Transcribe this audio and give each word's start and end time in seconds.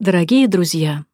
Дорогие 0.00 0.48
друзья, 0.48 1.04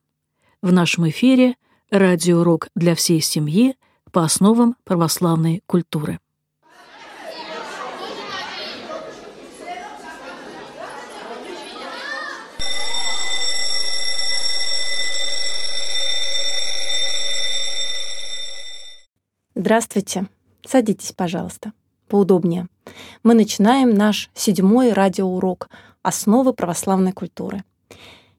в 0.62 0.70
нашем 0.70 1.08
эфире 1.08 1.56
радиоурок 1.90 2.68
для 2.76 2.94
всей 2.94 3.20
семьи 3.20 3.74
по 4.12 4.22
основам 4.22 4.76
православной 4.84 5.64
культуры. 5.66 6.20
Здравствуйте. 19.56 20.28
Садитесь, 20.64 21.10
пожалуйста, 21.10 21.72
поудобнее. 22.06 22.68
Мы 23.24 23.34
начинаем 23.34 23.92
наш 23.92 24.30
седьмой 24.32 24.92
радиоурок 24.92 25.70
«Основы 26.02 26.52
православной 26.52 27.10
культуры». 27.10 27.64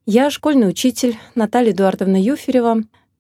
Я 0.10 0.30
школьный 0.30 0.70
учитель 0.70 1.18
Наталья 1.36 1.72
Эдуардовна 1.72 2.16
Юферева. 2.16 2.78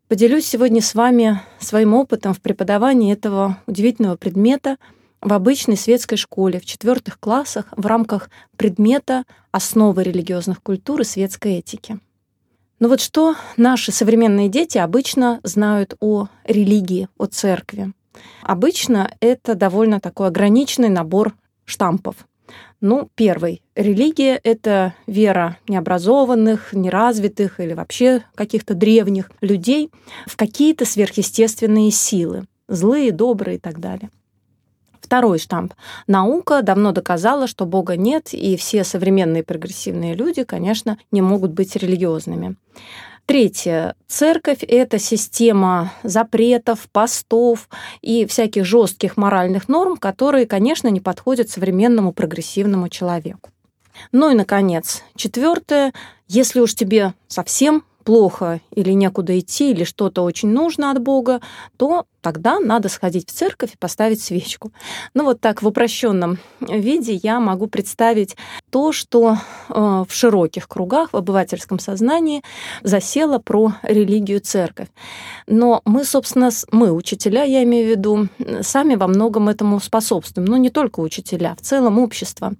Поделюсь 0.07 0.45
сегодня 0.45 0.81
с 0.81 0.95
вами 0.95 1.41
своим 1.59 1.93
опытом 1.93 2.33
в 2.33 2.39
преподавании 2.39 3.11
этого 3.11 3.61
удивительного 3.67 4.15
предмета 4.15 4.77
в 5.19 5.33
обычной 5.33 5.75
светской 5.75 6.15
школе 6.15 6.61
в 6.61 6.65
четвертых 6.65 7.19
классах 7.19 7.65
в 7.75 7.85
рамках 7.85 8.29
предмета 8.55 9.25
«Основы 9.51 10.01
религиозных 10.01 10.63
культур 10.63 11.01
и 11.01 11.03
светской 11.03 11.55
этики». 11.55 11.99
Но 12.79 12.87
вот 12.87 13.01
что 13.01 13.35
наши 13.57 13.91
современные 13.91 14.47
дети 14.47 14.77
обычно 14.77 15.41
знают 15.43 15.95
о 15.99 16.29
религии, 16.45 17.09
о 17.17 17.25
церкви? 17.25 17.91
Обычно 18.43 19.11
это 19.19 19.55
довольно 19.55 19.99
такой 19.99 20.27
ограниченный 20.27 20.87
набор 20.87 21.35
штампов. 21.65 22.15
Ну, 22.79 23.09
первый. 23.15 23.63
Религия— 23.75 24.39
это 24.43 24.93
вера 25.07 25.57
необразованных, 25.67 26.73
неразвитых 26.73 27.59
или 27.59 27.73
вообще 27.73 28.23
каких-то 28.35 28.75
древних 28.75 29.31
людей 29.41 29.89
в 30.27 30.35
какие-то 30.37 30.85
сверхъестественные 30.85 31.89
силы. 31.89 32.45
Злые, 32.67 33.11
добрые 33.11 33.57
и 33.57 33.59
так 33.59 33.79
далее. 33.79 34.11
Второй 35.01 35.39
штамп. 35.39 35.73
Наука 36.05 36.61
давно 36.61 36.91
доказала, 36.91 37.47
что 37.47 37.65
Бога 37.65 37.95
нет, 37.95 38.33
и 38.33 38.57
все 38.57 38.83
современные 38.83 39.41
прогрессивные 39.41 40.13
люди, 40.13 40.43
конечно, 40.43 40.99
не 41.11 41.21
могут 41.21 41.53
быть 41.53 41.75
религиозными. 41.75 42.57
Третье. 43.27 43.93
Церковь— 44.07 44.63
это 44.69 44.99
система 44.99 45.91
запретов, 46.01 46.87
постов 46.93 47.67
и 48.01 48.25
всяких 48.25 48.63
жестких 48.63 49.17
моральных 49.17 49.67
норм, 49.67 49.97
которые, 49.97 50.47
конечно, 50.47 50.87
не 50.87 51.01
подходят 51.01 51.49
современному 51.49 52.13
прогрессивному 52.13 52.87
человеку. 52.87 53.49
Ну 54.13 54.31
и, 54.31 54.33
наконец, 54.33 55.03
четвертое. 55.17 55.91
Если 56.29 56.61
уж 56.61 56.73
тебе 56.73 57.15
совсем 57.27 57.83
плохо 58.05 58.61
или 58.73 58.93
некуда 58.93 59.37
идти, 59.37 59.71
или 59.71 59.83
что-то 59.83 60.21
очень 60.23 60.47
нужно 60.47 60.89
от 60.89 61.01
Бога, 61.01 61.41
то 61.75 62.05
тогда 62.27 62.59
надо 62.59 62.89
сходить 62.89 63.29
в 63.29 63.33
церковь 63.33 63.73
и 63.73 63.77
поставить 63.77 64.21
свечку. 64.21 64.73
Ну 65.13 65.23
вот 65.23 65.39
так 65.39 65.61
в 65.61 65.67
упрощенном 65.67 66.39
виде 66.59 67.13
я 67.13 67.39
могу 67.39 67.67
представить 67.67 68.35
то, 68.69 68.91
что 68.91 69.37
э, 69.69 69.73
в 69.73 70.13
широких 70.13 70.67
кругах, 70.67 71.13
в 71.13 71.15
обывательском 71.15 71.79
сознании 71.79 72.43
засело 72.83 73.39
про 73.39 73.75
религию 73.81 74.41
церковь. 74.41 74.89
Но 75.47 75.81
мы, 75.85 76.03
собственно, 76.03 76.49
мы, 76.73 76.91
учителя, 76.91 77.43
я 77.43 77.63
имею 77.63 77.87
в 77.87 77.89
виду, 77.91 78.27
сами 78.61 78.95
во 78.95 79.07
многом 79.07 79.47
этому 79.47 79.79
способствуем. 79.79 80.49
Но 80.49 80.57
не 80.57 80.69
только 80.69 80.99
учителя, 80.99 81.55
в 81.55 81.61
целом 81.61 81.97
общество. 81.97 82.55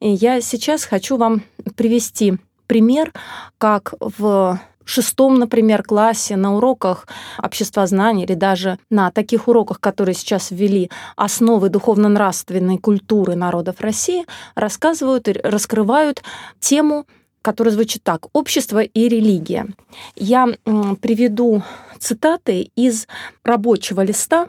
И 0.00 0.10
я 0.10 0.40
сейчас 0.40 0.82
хочу 0.82 1.16
вам 1.16 1.44
привести 1.76 2.38
пример, 2.66 3.12
как 3.58 3.94
в 4.00 4.58
шестом, 4.84 5.38
например, 5.38 5.82
классе 5.82 6.36
на 6.36 6.56
уроках 6.56 7.06
обществознания 7.38 8.24
или 8.24 8.34
даже 8.34 8.78
на 8.90 9.10
таких 9.10 9.48
уроках, 9.48 9.80
которые 9.80 10.14
сейчас 10.14 10.50
ввели 10.50 10.90
основы 11.16 11.68
духовно-нравственной 11.68 12.78
культуры 12.78 13.34
народов 13.34 13.80
России, 13.80 14.24
рассказывают 14.54 15.28
и 15.28 15.32
раскрывают 15.32 16.22
тему 16.60 17.06
которая 17.42 17.74
звучит 17.74 18.04
так 18.04 18.26
«Общество 18.32 18.82
и 18.82 19.08
религия». 19.08 19.66
Я 20.14 20.46
приведу 21.00 21.62
цитаты 21.98 22.70
из 22.76 23.08
рабочего 23.44 24.00
листа 24.02 24.48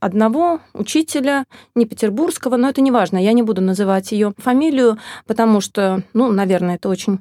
одного 0.00 0.60
учителя, 0.74 1.44
не 1.76 1.86
петербургского, 1.86 2.56
но 2.56 2.68
это 2.68 2.80
не 2.80 2.90
важно, 2.90 3.18
я 3.18 3.32
не 3.32 3.42
буду 3.42 3.60
называть 3.60 4.10
ее 4.12 4.32
фамилию, 4.36 4.98
потому 5.26 5.60
что, 5.60 6.02
ну, 6.12 6.32
наверное, 6.32 6.74
это 6.74 6.88
очень 6.88 7.20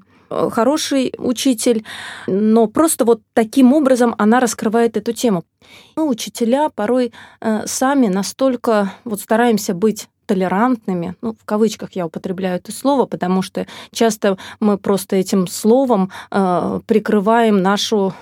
хороший 0.51 1.13
учитель, 1.17 1.83
но 2.27 2.67
просто 2.67 3.05
вот 3.05 3.21
таким 3.33 3.73
образом 3.73 4.15
она 4.17 4.39
раскрывает 4.39 4.97
эту 4.97 5.13
тему. 5.13 5.43
Мы, 5.95 6.07
учителя, 6.07 6.69
порой 6.69 7.13
э, 7.41 7.63
сами 7.65 8.07
настолько 8.07 8.93
вот 9.03 9.21
стараемся 9.21 9.73
быть 9.73 10.07
толерантными, 10.25 11.15
ну, 11.21 11.33
в 11.33 11.43
кавычках 11.43 11.91
я 11.93 12.05
употребляю 12.05 12.55
это 12.55 12.71
слово, 12.71 13.05
потому 13.05 13.41
что 13.41 13.67
часто 13.91 14.37
мы 14.61 14.77
просто 14.77 15.17
этим 15.17 15.45
словом 15.47 16.09
э, 16.31 16.79
прикрываем 16.85 17.61
нашу 17.61 18.13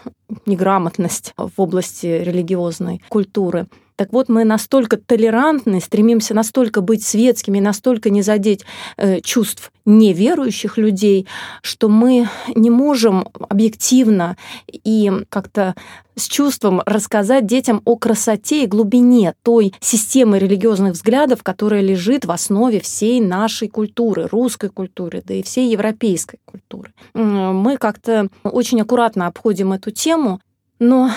неграмотность 0.48 1.34
в 1.38 1.52
области 1.58 2.08
религиозной 2.08 3.02
культуры. 3.10 3.68
Так 4.00 4.14
вот, 4.14 4.30
мы 4.30 4.46
настолько 4.46 4.96
толерантны, 4.96 5.82
стремимся 5.82 6.34
настолько 6.34 6.80
быть 6.80 7.06
светскими, 7.06 7.60
настолько 7.60 8.10
не 8.10 8.22
задеть 8.22 8.64
э, 8.96 9.20
чувств 9.20 9.74
неверующих 9.84 10.78
людей, 10.78 11.28
что 11.62 11.90
мы 11.90 12.30
не 12.56 12.70
можем 12.70 13.28
объективно 13.50 14.38
и 14.72 15.12
как-то 15.28 15.76
с 16.16 16.30
чувством 16.30 16.82
рассказать 16.86 17.46
детям 17.46 17.82
о 17.84 17.98
красоте 17.98 18.64
и 18.64 18.68
глубине 18.68 19.34
той 19.44 19.74
системы 19.82 20.40
религиозных 20.40 20.94
взглядов, 20.94 21.44
которая 21.44 21.82
лежит 21.82 22.24
в 22.24 22.32
основе 22.32 22.80
всей 22.80 23.20
нашей 23.20 23.68
культуры, 23.68 24.30
русской 24.32 24.70
культуры, 24.70 25.22
да 25.26 25.34
и 25.34 25.44
всей 25.44 25.70
европейской 25.70 26.40
культуры. 26.46 26.94
Мы 27.14 27.76
как-то 27.76 28.30
очень 28.46 28.80
аккуратно 28.80 29.28
обходим 29.28 29.74
эту 29.74 29.92
тему, 29.92 30.40
но 30.80 31.12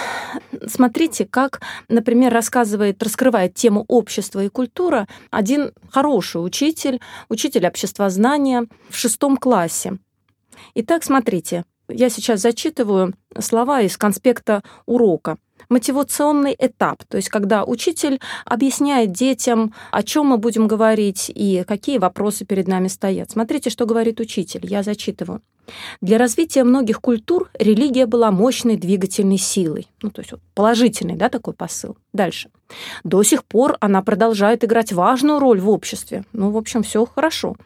смотрите, 0.67 1.27
как, 1.27 1.61
например, 1.89 2.33
рассказывает, 2.33 3.03
раскрывает 3.03 3.55
тему 3.55 3.85
общества 3.89 4.45
и 4.45 4.49
культура 4.49 5.07
один 5.31 5.73
хороший 5.91 6.45
учитель, 6.45 7.01
учитель 7.29 7.67
обществознания 7.67 8.67
в 8.89 8.97
шестом 8.97 9.37
классе. 9.37 9.99
Итак, 10.75 11.05
смотрите, 11.05 11.65
я 11.89 12.09
сейчас 12.09 12.41
зачитываю 12.41 13.15
слова 13.39 13.81
из 13.81 13.97
конспекта 13.97 14.63
урока 14.87 15.39
мотивационный 15.73 16.55
этап, 16.59 17.05
то 17.05 17.17
есть 17.17 17.29
когда 17.29 17.65
учитель 17.65 18.21
объясняет 18.45 19.13
детям, 19.13 19.75
о 19.91 20.03
чем 20.03 20.27
мы 20.27 20.39
будем 20.39 20.69
говорить 20.69 21.31
и 21.35 21.65
какие 21.67 21.99
вопросы 21.99 22.45
перед 22.45 22.69
нами 22.69 22.89
стоят. 22.89 23.31
Смотрите, 23.31 23.71
что 23.71 23.87
говорит 23.87 24.21
учитель, 24.21 24.61
я 24.65 24.83
зачитываю. 24.83 25.41
Для 26.01 26.19
развития 26.19 26.65
многих 26.65 27.01
культур 27.01 27.51
религия 27.59 28.07
была 28.07 28.31
мощной 28.31 28.77
двигательной 28.77 29.39
силой. 29.39 29.89
Ну, 30.03 30.11
то 30.11 30.21
есть 30.21 30.33
вот 30.33 30.41
положительный, 30.55 31.17
да, 31.17 31.29
такой 31.29 31.55
посыл. 31.55 31.97
Дальше. 32.13 32.51
До 33.05 33.23
сих 33.23 33.45
пор 33.45 33.77
она 33.81 34.03
продолжает 34.03 34.65
играть 34.65 34.93
важную 34.93 35.39
роль 35.39 35.61
в 35.61 35.71
обществе. 35.71 36.25
Ну, 36.33 36.51
в 36.51 36.57
общем, 36.57 36.83
все 36.83 37.07
хорошо. 37.07 37.57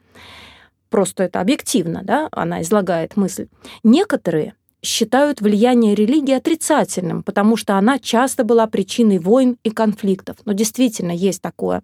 Просто 0.90 1.24
это 1.24 1.40
объективно, 1.40 2.02
да, 2.04 2.28
она 2.30 2.62
излагает 2.62 3.16
мысль. 3.16 3.48
Некоторые 3.82 4.54
считают 4.86 5.40
влияние 5.40 5.94
религии 5.94 6.34
отрицательным, 6.34 7.22
потому 7.22 7.56
что 7.56 7.76
она 7.76 7.98
часто 7.98 8.44
была 8.44 8.66
причиной 8.66 9.18
войн 9.18 9.58
и 9.64 9.70
конфликтов. 9.70 10.36
Но 10.44 10.52
действительно 10.52 11.12
есть 11.12 11.42
такое 11.42 11.82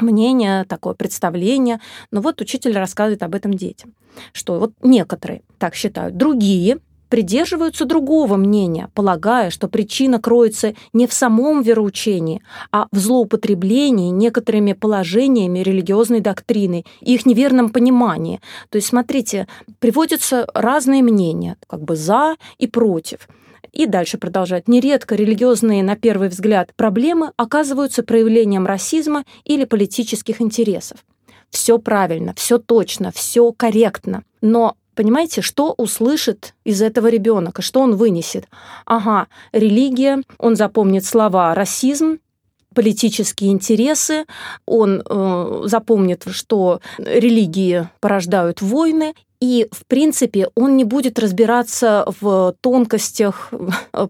мнение, 0.00 0.64
такое 0.64 0.94
представление. 0.94 1.80
Но 2.10 2.20
вот 2.20 2.40
учитель 2.40 2.76
рассказывает 2.76 3.22
об 3.22 3.34
этом 3.34 3.54
детям, 3.54 3.94
что 4.32 4.58
вот 4.58 4.72
некоторые 4.82 5.42
так 5.58 5.74
считают, 5.74 6.16
другие 6.16 6.78
придерживаются 7.12 7.84
другого 7.84 8.36
мнения, 8.36 8.88
полагая, 8.94 9.50
что 9.50 9.68
причина 9.68 10.18
кроется 10.18 10.74
не 10.94 11.06
в 11.06 11.12
самом 11.12 11.60
вероучении, 11.60 12.40
а 12.70 12.86
в 12.90 12.96
злоупотреблении 12.96 14.08
некоторыми 14.08 14.72
положениями 14.72 15.58
религиозной 15.58 16.20
доктрины 16.20 16.86
и 17.02 17.12
их 17.12 17.26
неверном 17.26 17.68
понимании. 17.68 18.40
То 18.70 18.76
есть, 18.76 18.88
смотрите, 18.88 19.46
приводятся 19.78 20.46
разные 20.54 21.02
мнения, 21.02 21.58
как 21.66 21.82
бы 21.82 21.96
за 21.96 22.36
и 22.56 22.66
против. 22.66 23.28
И 23.72 23.84
дальше 23.84 24.16
продолжать. 24.16 24.66
Нередко 24.66 25.14
религиозные, 25.14 25.82
на 25.82 25.96
первый 25.96 26.30
взгляд, 26.30 26.72
проблемы 26.76 27.32
оказываются 27.36 28.02
проявлением 28.02 28.64
расизма 28.64 29.26
или 29.44 29.66
политических 29.66 30.40
интересов. 30.40 31.04
Все 31.50 31.78
правильно, 31.78 32.32
все 32.34 32.56
точно, 32.56 33.12
все 33.12 33.52
корректно. 33.52 34.24
Но 34.40 34.76
Понимаете, 34.94 35.40
что 35.40 35.74
услышит 35.76 36.54
из 36.64 36.82
этого 36.82 37.06
ребенок, 37.08 37.62
что 37.62 37.80
он 37.80 37.96
вынесет? 37.96 38.46
Ага, 38.84 39.28
религия, 39.52 40.22
он 40.38 40.56
запомнит 40.56 41.04
слова 41.04 41.54
расизм, 41.54 42.18
политические 42.74 43.52
интересы, 43.52 44.24
он 44.66 45.02
э, 45.04 45.62
запомнит, 45.64 46.24
что 46.30 46.80
религии 46.98 47.88
порождают 48.00 48.60
войны, 48.60 49.14
И, 49.42 49.66
в 49.72 49.86
принципе, 49.86 50.50
он 50.54 50.76
не 50.76 50.84
будет 50.84 51.18
разбираться 51.18 52.06
в 52.20 52.54
тонкостях 52.60 53.50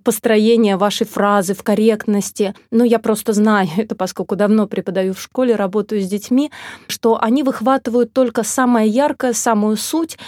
построения 0.05 0.77
вашей 0.77 1.07
фразы, 1.07 1.55
в 1.55 1.63
корректности. 1.63 2.55
Но 2.71 2.85
я 2.85 2.99
просто 2.99 3.33
знаю 3.33 3.67
это, 3.79 3.95
поскольку 3.95 4.37
давно 4.37 4.67
преподаю 4.67 5.15
в 5.15 5.21
школе, 5.23 5.57
работаю 5.57 6.03
с 6.03 6.07
детьми, 6.07 6.53
что 6.87 7.19
они 7.19 7.43
выхватывают 7.43 8.13
только 8.13 8.43
самое 8.43 8.87
яркое, 8.91 9.33
самую 9.33 9.79
суть, 9.79 10.19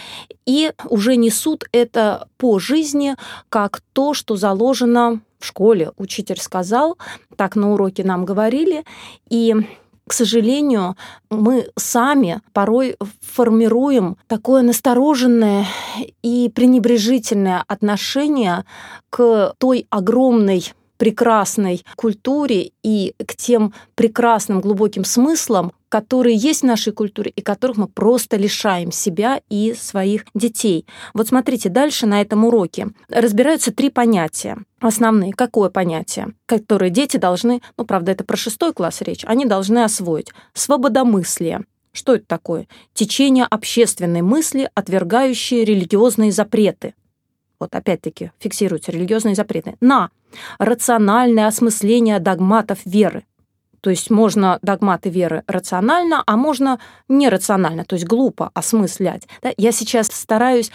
и 0.47 0.73
уже 0.89 1.17
несут 1.17 1.65
это 1.73 2.27
по 2.39 2.59
жизни 2.59 3.15
как 3.51 3.83
то, 3.93 4.15
что 4.15 4.37
заложено 4.37 5.21
в 5.39 5.45
школе. 5.45 5.93
Учитель 5.99 6.41
сказал, 6.41 6.97
так 7.37 7.57
на 7.57 7.75
уроке 7.75 8.05
нам 8.05 8.25
говорили, 8.25 8.85
и 9.29 9.55
к 10.07 10.13
сожалению, 10.13 10.97
мы 11.31 11.69
сами 11.77 12.41
порой 12.53 12.97
формируем 13.21 14.17
такое 14.27 14.63
настороженное 14.63 15.67
и 16.23 16.51
пренебрежительное 16.55 17.65
отношение 17.67 18.65
к 19.11 19.55
той 19.59 19.87
огромной 19.91 20.73
прекрасной 20.97 21.85
культуре 21.97 22.71
и 22.83 23.15
к 23.27 23.35
тем 23.35 23.75
прекрасным 23.95 24.61
глубоким 24.61 25.05
смыслам, 25.05 25.73
которые 25.95 26.35
есть 26.35 26.63
в 26.63 26.67
нашей 26.67 26.93
культуре 26.93 27.31
и 27.37 27.41
которых 27.41 27.77
мы 27.77 27.87
просто 27.87 28.37
лишаем 28.37 28.91
себя 28.91 29.41
и 29.49 29.75
своих 29.75 30.25
детей. 30.35 30.87
Вот 31.15 31.29
смотрите, 31.29 31.69
дальше 31.69 32.05
на 32.05 32.21
этом 32.21 32.45
уроке 32.45 32.89
разбираются 33.09 33.73
три 33.73 33.91
понятия 33.91 34.57
основные. 34.81 35.33
Какое 35.33 35.71
понятие? 35.71 36.35
Которые 36.47 36.91
дети 36.91 37.17
должны, 37.17 37.63
ну, 37.79 37.85
правда, 37.85 38.11
это 38.11 38.25
про 38.25 38.37
шестой 38.37 38.73
класс 38.73 39.03
речь, 39.03 39.25
они 39.25 39.45
должны 39.45 39.85
освоить. 39.85 40.33
Свободомыслие. 40.53 41.61
Что 41.93 42.17
это 42.17 42.27
такое? 42.27 42.67
Течение 42.93 43.45
общественной 43.45 44.23
мысли, 44.23 44.69
отвергающие 44.75 45.65
религиозные 45.65 46.33
запреты. 46.33 46.95
Вот 47.61 47.73
опять-таки 47.73 48.33
фиксируются 48.41 48.91
религиозные 48.91 49.37
запреты. 49.37 49.77
На 49.81 50.11
рациональное 50.59 51.47
осмысление 51.47 52.19
догматов 52.19 52.81
веры. 52.85 53.23
То 53.85 53.91
есть 53.91 54.11
можно 54.11 54.59
догматы 54.63 55.11
веры 55.11 55.43
рационально, 55.47 56.23
а 56.27 56.39
можно 56.39 56.81
нерационально, 57.07 57.85
то 57.85 57.97
есть 57.97 58.07
глупо 58.07 58.51
осмыслять. 58.55 59.29
Да? 59.43 59.53
Я 59.59 59.73
сейчас 59.73 60.07
стараюсь 60.07 60.71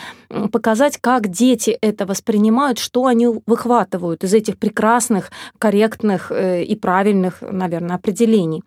показать, 0.51 0.99
как 1.01 1.27
дети 1.27 1.71
это 1.81 2.05
воспринимают, 2.05 2.77
что 2.77 3.07
они 3.07 3.25
выхватывают 3.47 4.23
из 4.23 4.35
этих 4.35 4.59
прекрасных, 4.59 5.31
корректных 5.57 6.31
э, 6.31 6.61
и 6.61 6.75
правильных, 6.75 7.41
наверное, 7.41 7.95
определений. 7.95 8.61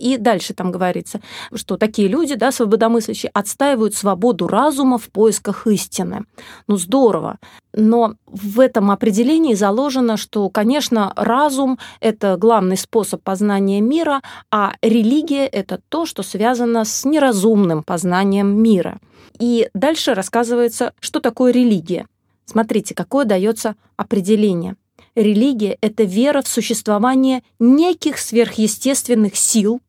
И 0.00 0.16
дальше 0.16 0.54
там 0.54 0.72
говорится, 0.72 1.20
что 1.54 1.76
такие 1.76 2.08
люди, 2.08 2.34
да, 2.34 2.50
свободомыслящие, 2.52 3.30
отстаивают 3.34 3.94
свободу 3.94 4.48
разума 4.48 4.96
в 4.96 5.10
поисках 5.10 5.66
истины. 5.66 6.24
Ну, 6.66 6.78
здорово. 6.78 7.38
Но 7.74 8.14
в 8.26 8.60
этом 8.60 8.90
определении 8.90 9.54
заложено, 9.54 10.16
что, 10.16 10.48
конечно, 10.48 11.12
разум— 11.16 11.78
это 12.00 12.38
главный 12.38 12.78
способ 12.78 13.22
познания 13.22 13.82
мира, 13.82 14.22
а 14.50 14.72
религия— 14.80 15.46
это 15.52 15.80
то, 15.90 16.06
что 16.06 16.22
связано 16.22 16.86
с 16.86 17.04
неразумным 17.04 17.82
познанием 17.82 18.60
мира. 18.62 18.98
И 19.38 19.68
дальше 19.74 20.14
рассказывается, 20.14 20.94
что 21.00 21.20
такое 21.20 21.52
религия. 21.52 22.06
Смотрите, 22.46 22.94
какое 22.94 23.26
дается 23.26 23.76
определение. 23.96 24.76
Религия— 25.14 25.76
это 25.82 26.04
вера 26.04 26.40
в 26.40 26.48
существование 26.48 27.42
неких 27.58 28.18
сверхъестественных 28.18 29.36
сил, 29.36 29.80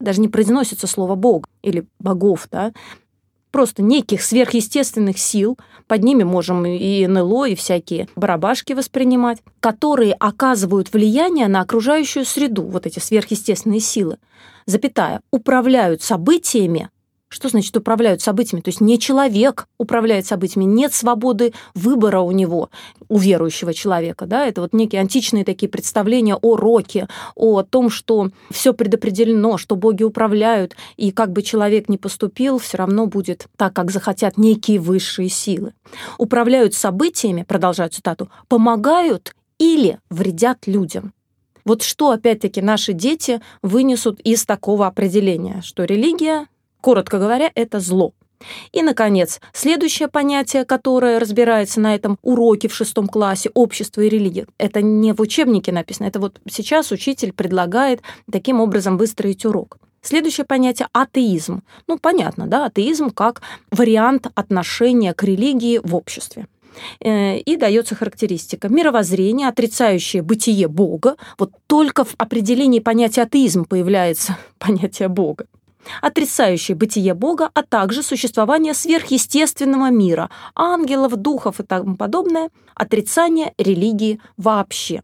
даже 0.00 0.20
не 0.20 0.28
произносится 0.28 0.86
слово 0.86 1.14
«бог» 1.14 1.48
или 1.62 1.86
«богов», 1.98 2.48
да, 2.50 2.72
просто 3.50 3.82
неких 3.82 4.22
сверхъестественных 4.22 5.18
сил, 5.18 5.58
под 5.86 6.02
ними 6.02 6.22
можем 6.22 6.66
и 6.66 7.06
НЛО, 7.06 7.46
и 7.48 7.54
всякие 7.54 8.08
барабашки 8.14 8.72
воспринимать, 8.74 9.38
которые 9.60 10.12
оказывают 10.14 10.92
влияние 10.92 11.48
на 11.48 11.62
окружающую 11.62 12.24
среду, 12.24 12.62
вот 12.62 12.86
эти 12.86 12.98
сверхъестественные 12.98 13.80
силы, 13.80 14.18
запятая, 14.66 15.20
управляют 15.30 16.02
событиями, 16.02 16.90
что 17.28 17.48
значит 17.48 17.76
управляют 17.76 18.22
событиями? 18.22 18.62
То 18.62 18.68
есть 18.68 18.80
не 18.80 18.98
человек 18.98 19.68
управляет 19.78 20.26
событиями, 20.26 20.64
нет 20.64 20.94
свободы 20.94 21.52
выбора 21.74 22.20
у 22.20 22.30
него, 22.32 22.70
у 23.08 23.18
верующего 23.18 23.74
человека. 23.74 24.26
Да? 24.26 24.46
Это 24.46 24.62
вот 24.62 24.72
некие 24.72 25.00
античные 25.00 25.44
такие 25.44 25.68
представления 25.68 26.36
о 26.36 26.56
роке, 26.56 27.08
о 27.34 27.62
том, 27.62 27.90
что 27.90 28.30
все 28.50 28.72
предопределено, 28.72 29.58
что 29.58 29.76
боги 29.76 30.02
управляют, 30.02 30.76
и 30.96 31.10
как 31.12 31.32
бы 31.32 31.42
человек 31.42 31.88
ни 31.88 31.96
поступил, 31.96 32.58
все 32.58 32.78
равно 32.78 33.06
будет 33.06 33.46
так, 33.56 33.74
как 33.74 33.90
захотят 33.90 34.38
некие 34.38 34.78
высшие 34.78 35.28
силы. 35.28 35.74
Управляют 36.16 36.74
событиями, 36.74 37.42
продолжаю 37.42 37.90
цитату, 37.90 38.30
помогают 38.48 39.34
или 39.58 39.98
вредят 40.08 40.66
людям. 40.66 41.12
Вот 41.64 41.82
что, 41.82 42.12
опять-таки, 42.12 42.62
наши 42.62 42.94
дети 42.94 43.42
вынесут 43.60 44.20
из 44.20 44.46
такого 44.46 44.86
определения, 44.86 45.60
что 45.62 45.84
религия 45.84 46.46
Коротко 46.80 47.18
говоря, 47.18 47.50
это 47.54 47.80
зло. 47.80 48.12
И, 48.72 48.82
наконец, 48.82 49.40
следующее 49.52 50.08
понятие, 50.08 50.64
которое 50.64 51.18
разбирается 51.18 51.80
на 51.80 51.94
этом 51.94 52.18
уроке 52.22 52.68
в 52.68 52.74
шестом 52.74 53.08
классе 53.08 53.50
«Общество 53.54 54.00
и 54.02 54.08
религия». 54.08 54.46
Это 54.58 54.80
не 54.80 55.12
в 55.12 55.20
учебнике 55.20 55.72
написано, 55.72 56.06
это 56.06 56.20
вот 56.20 56.40
сейчас 56.48 56.92
учитель 56.92 57.32
предлагает 57.32 58.02
таким 58.30 58.60
образом 58.60 58.96
выстроить 58.96 59.44
урок. 59.44 59.78
Следующее 60.02 60.46
понятие– 60.46 60.88
атеизм. 60.92 61.62
Ну, 61.88 61.98
понятно, 61.98 62.46
да, 62.46 62.66
атеизм 62.66 63.10
как 63.10 63.42
вариант 63.72 64.28
отношения 64.34 65.12
к 65.12 65.24
религии 65.24 65.80
в 65.82 65.96
обществе 65.96 66.46
э, 67.00 67.38
и 67.38 67.56
дается 67.56 67.96
характеристика. 67.96 68.68
Мировоззрение, 68.68 69.48
отрицающее 69.48 70.22
бытие 70.22 70.68
Бога. 70.68 71.16
Вот 71.36 71.50
только 71.66 72.04
в 72.04 72.14
определении 72.16 72.78
понятия 72.78 73.22
атеизм 73.22 73.64
появляется 73.64 74.38
понятие 74.58 75.08
Бога 75.08 75.46
отрицающие 76.00 76.76
бытие 76.76 77.14
Бога, 77.14 77.50
а 77.54 77.62
также 77.62 78.02
существование 78.02 78.74
сверхъестественного 78.74 79.90
мира, 79.90 80.30
ангелов, 80.54 81.16
духов 81.16 81.60
и 81.60 81.62
тому 81.62 81.96
подобное, 81.96 82.50
отрицание 82.74 83.54
религии 83.58 84.20
вообще. 84.36 85.02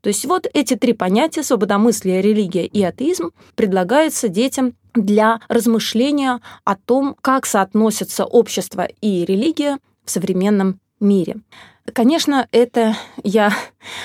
То 0.00 0.08
есть 0.08 0.24
вот 0.24 0.46
эти 0.52 0.74
три 0.74 0.92
понятия 0.92 1.42
свободомыслие, 1.42 2.22
религия 2.22 2.66
и 2.66 2.82
атеизм 2.82 3.32
предлагаются 3.54 4.28
детям 4.28 4.74
для 4.94 5.40
размышления 5.48 6.40
о 6.64 6.76
том, 6.76 7.16
как 7.20 7.46
соотносятся 7.46 8.24
общество 8.24 8.88
и 9.00 9.24
религия 9.24 9.78
в 10.04 10.10
современном 10.10 10.80
мире. 11.00 11.36
Конечно, 11.92 12.48
это 12.52 12.96
я 13.22 13.52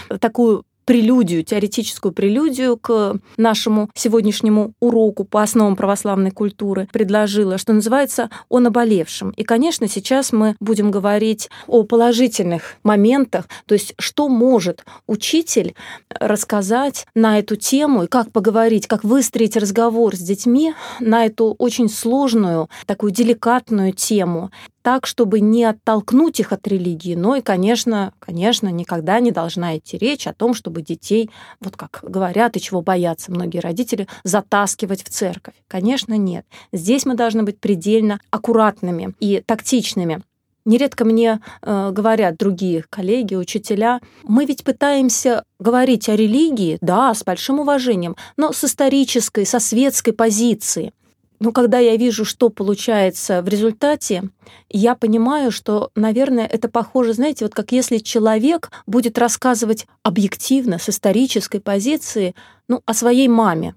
такую 0.20 0.66
прелюдию, 0.92 1.46
теоретическую 1.46 2.12
прелюдию 2.12 2.76
к 2.76 3.16
нашему 3.38 3.90
сегодняшнему 3.94 4.74
уроку 4.82 5.24
по 5.24 5.42
основам 5.42 5.78
православной 5.78 6.32
культуры 6.32 6.90
предложила, 6.92 7.58
что 7.58 7.72
называется 7.72 8.30
«О 8.50 8.60
наболевшем». 8.60 9.30
И, 9.38 9.46
конечно, 9.46 9.88
сейчас 9.88 10.34
мы 10.34 10.58
будем 10.60 10.92
говорить 10.92 11.50
о 11.68 11.84
положительных 11.84 12.76
моментах, 12.84 13.46
то 13.68 13.74
есть 13.74 13.94
что 14.00 14.28
может 14.28 14.84
учитель 15.08 15.76
рассказать 16.10 17.06
на 17.16 17.40
эту 17.40 17.56
тему 17.56 18.04
и 18.04 18.08
как 18.08 18.34
поговорить, 18.34 18.88
как 18.88 19.06
выстроить 19.06 19.56
разговор 19.56 20.14
с 20.18 20.20
детьми 20.20 20.74
на 21.00 21.26
эту 21.26 21.56
очень 21.58 21.88
сложную, 21.88 22.70
такую 22.86 23.14
деликатную 23.14 23.94
тему 23.94 24.52
так, 24.82 25.06
чтобы 25.06 25.40
не 25.40 25.64
оттолкнуть 25.64 26.40
их 26.40 26.52
от 26.52 26.68
религии, 26.68 27.16
но 27.16 27.36
и, 27.36 27.42
конечно, 27.42 28.14
конечно, 28.20 28.70
никогда 28.70 29.20
не 29.20 29.32
должна 29.32 29.78
идти 29.78 29.98
речь 29.98 30.28
о 30.28 30.34
том, 30.34 30.54
чтобы 30.54 30.82
детей, 30.82 31.30
вот 31.60 31.78
как 31.78 32.00
говорят 32.04 32.58
и 32.58 32.62
чего 32.62 32.82
боятся 32.82 33.32
многие 33.32 33.60
родители, 33.60 34.08
затаскивать 34.24 35.04
в 35.04 35.10
церковь. 35.10 35.56
Конечно, 35.68 36.18
нет. 36.18 36.46
Здесь 36.72 37.06
мы 37.06 37.16
должны 37.16 37.44
быть 37.44 37.60
предельно 37.60 38.20
аккуратными 38.32 39.14
и 39.20 39.44
тактичными. 39.46 40.22
Нередко 40.64 41.06
мне 41.06 41.40
э, 41.62 41.92
говорят 41.92 42.38
другие 42.38 42.86
коллеги, 42.90 43.34
учителя, 43.34 44.00
мы 44.24 44.46
ведь 44.46 44.64
пытаемся 44.64 45.44
говорить 45.60 46.08
о 46.08 46.16
религии, 46.16 46.78
да, 46.82 47.14
с 47.14 47.24
большим 47.24 47.60
уважением, 47.60 48.16
но 48.38 48.52
с 48.52 48.64
исторической, 48.64 49.46
со 49.46 49.60
светской 49.60 50.14
позиции. 50.14 50.94
Но 51.42 51.52
когда 51.52 51.80
я 51.80 51.98
вижу, 51.98 52.24
что 52.24 52.50
получается 52.50 53.42
в 53.42 53.48
результате, 53.48 54.30
я 54.70 54.94
понимаю, 54.94 55.50
что, 55.52 55.90
наверное, 55.96 56.46
это 56.46 56.70
похоже, 56.70 57.14
знаете, 57.14 57.46
вот 57.46 57.56
как 57.56 57.72
если 57.72 57.98
человек 57.98 58.70
будет 58.86 59.18
рассказывать 59.18 59.88
объективно, 60.04 60.78
с 60.78 60.88
исторической 60.90 61.60
позиции, 61.60 62.36
ну, 62.68 62.84
о 62.86 62.94
своей 62.94 63.28
маме. 63.28 63.74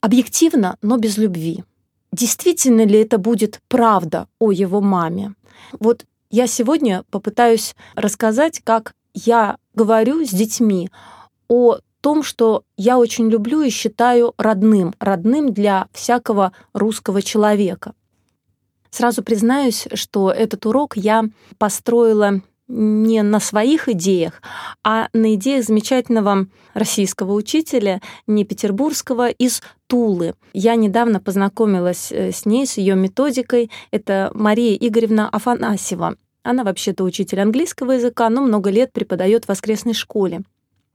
Объективно, 0.00 0.78
но 0.80 0.96
без 0.96 1.18
любви. 1.18 1.64
Действительно 2.12 2.86
ли 2.86 3.00
это 3.00 3.18
будет 3.18 3.60
правда 3.68 4.26
о 4.38 4.50
его 4.50 4.80
маме? 4.80 5.34
Вот 5.78 6.06
я 6.30 6.46
сегодня 6.46 7.04
попытаюсь 7.10 7.74
рассказать, 7.94 8.62
как 8.64 8.94
я 9.12 9.58
говорю 9.74 10.24
с 10.24 10.30
детьми 10.30 10.88
о 11.48 11.76
том, 12.02 12.22
что 12.22 12.64
я 12.76 12.98
очень 12.98 13.30
люблю 13.30 13.62
и 13.62 13.70
считаю 13.70 14.34
родным, 14.36 14.92
родным 14.98 15.54
для 15.54 15.86
всякого 15.92 16.52
русского 16.74 17.22
человека. 17.22 17.94
Сразу 18.90 19.22
признаюсь, 19.22 19.86
что 19.94 20.30
этот 20.30 20.66
урок 20.66 20.96
я 20.96 21.24
построила 21.56 22.42
не 22.68 23.22
на 23.22 23.40
своих 23.40 23.88
идеях, 23.88 24.42
а 24.82 25.08
на 25.12 25.34
идеях 25.34 25.64
замечательного 25.64 26.46
российского 26.74 27.32
учителя, 27.34 28.00
не 28.26 28.44
петербургского, 28.44 29.28
из 29.28 29.62
Тулы. 29.86 30.34
Я 30.54 30.74
недавно 30.74 31.20
познакомилась 31.20 32.10
э, 32.10 32.32
с 32.32 32.46
ней, 32.46 32.66
с 32.66 32.78
ее 32.78 32.94
методикой. 32.94 33.70
Это 33.90 34.30
Мария 34.34 34.74
Игоревна 34.74 35.28
Афанасьева. 35.28 36.16
Она 36.42 36.64
вообще-то 36.64 37.04
учитель 37.04 37.40
английского 37.40 37.92
языка, 37.92 38.28
но 38.30 38.40
много 38.40 38.70
лет 38.70 38.92
преподает 38.92 39.44
в 39.44 39.48
воскресной 39.48 39.94
школе. 39.94 40.42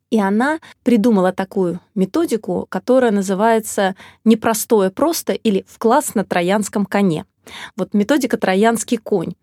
И 0.09 0.19
она 0.19 0.59
придумала 0.83 1.33
такую 1.33 1.81
методику, 1.95 2.65
которая 2.69 3.11
называется 3.11 3.95
«непростое 4.23 4.89
просто» 4.89 5.33
или 5.33 5.65
«в 5.67 5.77
класс 5.77 6.15
на 6.15 6.23
троянском 6.23 6.85
коне». 6.85 7.25
Вот 7.75 7.93
методика 7.93 8.37
«Троянский 8.37 8.97
конь». 8.97 9.33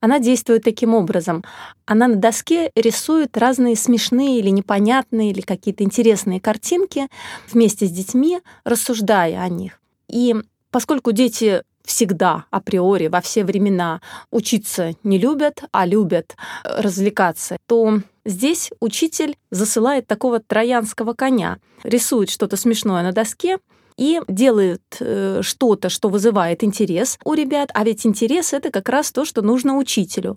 Она 0.00 0.20
действует 0.20 0.62
таким 0.62 0.94
образом. 0.94 1.42
Она 1.84 2.06
на 2.06 2.16
доске 2.16 2.70
рисует 2.76 3.36
разные 3.36 3.74
смешные 3.74 4.38
или 4.38 4.50
непонятные 4.50 5.30
или 5.30 5.40
какие-то 5.40 5.82
интересные 5.82 6.40
картинки 6.40 7.08
вместе 7.50 7.86
с 7.86 7.90
детьми, 7.90 8.40
рассуждая 8.64 9.40
о 9.40 9.48
них. 9.48 9.80
И 10.08 10.36
поскольку 10.70 11.10
дети 11.10 11.62
всегда, 11.88 12.44
априори, 12.50 13.08
во 13.08 13.20
все 13.20 13.44
времена 13.44 14.00
учиться 14.30 14.92
не 15.02 15.18
любят, 15.18 15.64
а 15.72 15.86
любят 15.86 16.36
э, 16.62 16.80
развлекаться, 16.80 17.56
то 17.66 18.00
здесь 18.24 18.70
учитель 18.80 19.36
засылает 19.50 20.06
такого 20.06 20.38
троянского 20.38 21.14
коня, 21.14 21.58
рисует 21.82 22.30
что-то 22.30 22.56
смешное 22.56 23.02
на 23.02 23.12
доске, 23.12 23.58
и 23.96 24.20
делает 24.28 24.82
э, 25.00 25.40
что-то, 25.42 25.88
что 25.88 26.08
вызывает 26.08 26.62
интерес 26.62 27.18
у 27.24 27.34
ребят, 27.34 27.70
а 27.74 27.82
ведь 27.82 28.06
интерес 28.06 28.52
это 28.52 28.70
как 28.70 28.88
раз 28.88 29.10
то, 29.10 29.24
что 29.24 29.42
нужно 29.42 29.76
учителю. 29.76 30.36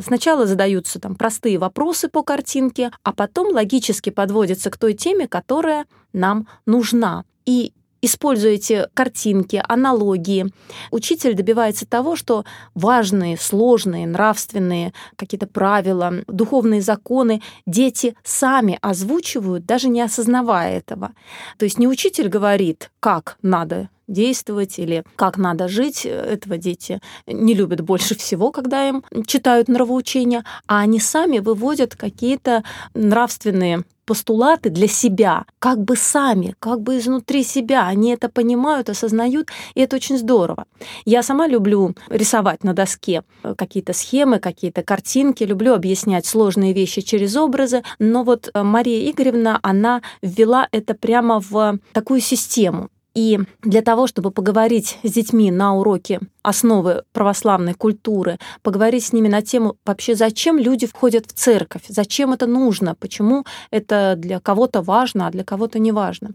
Сначала 0.00 0.46
задаются 0.46 1.00
там 1.00 1.16
простые 1.16 1.58
вопросы 1.58 2.08
по 2.08 2.22
картинке, 2.22 2.92
а 3.02 3.12
потом 3.12 3.52
логически 3.52 4.10
подводятся 4.10 4.70
к 4.70 4.78
той 4.78 4.94
теме, 4.94 5.26
которая 5.26 5.86
нам 6.12 6.46
нужна. 6.66 7.24
И 7.46 7.72
используя 8.02 8.52
эти 8.52 8.86
картинки, 8.94 9.62
аналогии, 9.68 10.46
учитель 10.90 11.34
добивается 11.34 11.86
того, 11.86 12.16
что 12.16 12.44
важные, 12.74 13.36
сложные, 13.36 14.06
нравственные 14.06 14.92
какие-то 15.16 15.46
правила, 15.46 16.12
духовные 16.26 16.82
законы 16.82 17.42
дети 17.66 18.14
сами 18.24 18.78
озвучивают, 18.80 19.66
даже 19.66 19.88
не 19.88 20.00
осознавая 20.00 20.78
этого. 20.78 21.12
То 21.58 21.64
есть 21.64 21.78
не 21.78 21.88
учитель 21.88 22.28
говорит, 22.28 22.90
как 23.00 23.36
надо 23.42 23.88
действовать 24.10 24.78
или 24.78 25.04
как 25.16 25.38
надо 25.38 25.68
жить. 25.68 26.04
Этого 26.04 26.58
дети 26.58 27.00
не 27.26 27.54
любят 27.54 27.80
больше 27.80 28.14
всего, 28.16 28.50
когда 28.50 28.88
им 28.88 29.04
читают 29.26 29.68
нравоучения, 29.68 30.44
а 30.66 30.80
они 30.80 31.00
сами 31.00 31.38
выводят 31.38 31.96
какие-то 31.96 32.64
нравственные 32.94 33.84
постулаты 34.06 34.70
для 34.70 34.88
себя, 34.88 35.44
как 35.60 35.84
бы 35.84 35.94
сами, 35.94 36.56
как 36.58 36.82
бы 36.82 36.98
изнутри 36.98 37.44
себя. 37.44 37.86
Они 37.86 38.10
это 38.10 38.28
понимают, 38.28 38.90
осознают, 38.90 39.50
и 39.74 39.82
это 39.82 39.94
очень 39.94 40.18
здорово. 40.18 40.64
Я 41.04 41.22
сама 41.22 41.46
люблю 41.46 41.94
рисовать 42.08 42.64
на 42.64 42.74
доске 42.74 43.22
какие-то 43.56 43.92
схемы, 43.92 44.40
какие-то 44.40 44.82
картинки, 44.82 45.44
люблю 45.44 45.74
объяснять 45.74 46.26
сложные 46.26 46.72
вещи 46.72 47.02
через 47.02 47.36
образы, 47.36 47.84
но 48.00 48.24
вот 48.24 48.50
Мария 48.52 49.08
Игоревна, 49.08 49.60
она 49.62 50.02
ввела 50.22 50.66
это 50.72 50.94
прямо 50.94 51.38
в 51.38 51.78
такую 51.92 52.20
систему. 52.20 52.88
И 53.14 53.40
для 53.62 53.82
того, 53.82 54.06
чтобы 54.06 54.30
поговорить 54.30 54.98
с 55.02 55.12
детьми 55.12 55.50
на 55.50 55.74
уроке 55.74 56.20
основы 56.42 57.04
православной 57.12 57.74
культуры, 57.74 58.38
поговорить 58.62 59.04
с 59.04 59.12
ними 59.12 59.28
на 59.28 59.42
тему 59.42 59.76
вообще, 59.84 60.14
зачем 60.14 60.58
люди 60.58 60.86
входят 60.86 61.26
в 61.26 61.32
церковь, 61.32 61.82
зачем 61.88 62.32
это 62.32 62.46
нужно, 62.46 62.94
почему 62.94 63.44
это 63.70 64.14
для 64.16 64.40
кого-то 64.40 64.82
важно, 64.82 65.26
а 65.26 65.30
для 65.30 65.44
кого-то 65.44 65.78
не 65.78 65.92
важно. 65.92 66.30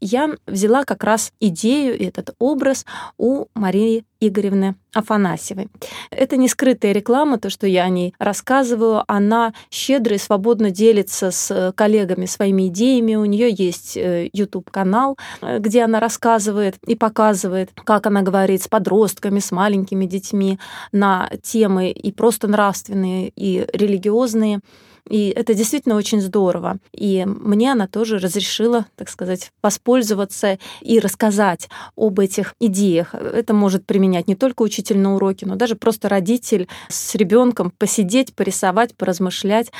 Я 0.00 0.30
взяла 0.46 0.84
как 0.84 1.04
раз 1.04 1.32
идею, 1.40 2.00
этот 2.00 2.34
образ 2.38 2.84
у 3.16 3.46
Марии 3.54 4.04
Игоревны 4.20 4.74
Афанасьевой. 4.92 5.68
Это 6.10 6.36
не 6.36 6.48
скрытая 6.48 6.92
реклама, 6.92 7.38
то, 7.38 7.50
что 7.50 7.68
я 7.68 7.84
о 7.84 7.88
ней 7.88 8.14
рассказываю. 8.18 9.04
Она 9.06 9.52
щедро 9.70 10.16
и 10.16 10.18
свободно 10.18 10.70
делится 10.72 11.30
с 11.30 11.72
коллегами 11.76 12.26
своими 12.26 12.66
идеями. 12.66 13.14
У 13.14 13.24
нее 13.24 13.48
есть 13.50 13.96
YouTube-канал, 13.96 15.16
э, 15.40 15.58
где 15.60 15.84
она 15.84 16.00
рассказывает 16.00 16.76
и 16.84 16.96
показывает, 16.96 17.70
как 17.84 18.06
она 18.06 18.22
говорит 18.22 18.62
с 18.62 18.68
подростками, 18.68 19.37
с 19.40 19.52
маленькими 19.52 20.06
детьми 20.06 20.58
на 20.92 21.30
темы 21.42 21.90
и 21.90 22.12
просто 22.12 22.48
нравственные, 22.48 23.32
и 23.34 23.66
религиозные. 23.72 24.60
И 25.08 25.28
это 25.30 25.54
действительно 25.54 25.96
очень 25.96 26.20
здорово. 26.20 26.78
И 26.92 27.24
мне 27.26 27.72
она 27.72 27.86
тоже 27.86 28.18
разрешила, 28.18 28.86
так 28.94 29.08
сказать, 29.08 29.52
воспользоваться 29.62 30.58
и 30.82 31.00
рассказать 31.00 31.68
об 31.96 32.20
этих 32.20 32.54
идеях. 32.60 33.14
Это 33.14 33.54
может 33.54 33.86
применять 33.86 34.28
не 34.28 34.34
только 34.34 34.62
учитель 34.62 34.98
на 34.98 35.14
уроке, 35.14 35.46
но 35.46 35.56
даже 35.56 35.76
просто 35.76 36.08
родитель 36.08 36.68
с 36.88 37.14
ребенком 37.14 37.72
посидеть, 37.76 38.34
порисовать, 38.34 38.94
поразмышлять, 38.96 39.72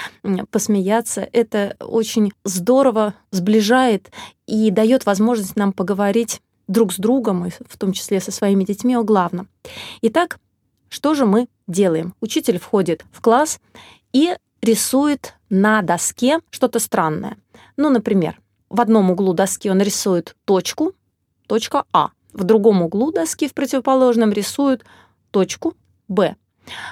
посмеяться. 0.50 1.28
Это 1.32 1.76
очень 1.80 2.32
здорово 2.44 3.14
сближает 3.30 4.10
и 4.46 4.70
дает 4.70 5.04
возможность 5.04 5.56
нам 5.56 5.72
поговорить 5.72 6.40
друг 6.68 6.92
с 6.92 6.96
другом, 6.96 7.46
и 7.46 7.50
в 7.50 7.76
том 7.76 7.92
числе 7.92 8.20
со 8.20 8.30
своими 8.30 8.64
детьми, 8.64 8.94
о 8.94 9.02
главном. 9.02 9.48
Итак, 10.02 10.38
что 10.88 11.14
же 11.14 11.26
мы 11.26 11.48
делаем? 11.66 12.14
Учитель 12.20 12.58
входит 12.58 13.04
в 13.12 13.20
класс 13.20 13.60
и 14.12 14.37
рисует 14.62 15.34
на 15.50 15.82
доске 15.82 16.40
что-то 16.50 16.78
странное. 16.78 17.37
Ну, 17.76 17.90
например, 17.90 18.38
в 18.68 18.80
одном 18.80 19.10
углу 19.10 19.32
доски 19.32 19.70
он 19.70 19.80
рисует 19.80 20.37
точку, 20.44 20.92
точка 21.46 21.84
А. 21.92 22.10
В 22.32 22.44
другом 22.44 22.82
углу 22.82 23.10
доски 23.10 23.48
в 23.48 23.54
противоположном 23.54 24.32
рисует 24.32 24.84
точку 25.30 25.75
Б. 26.08 26.37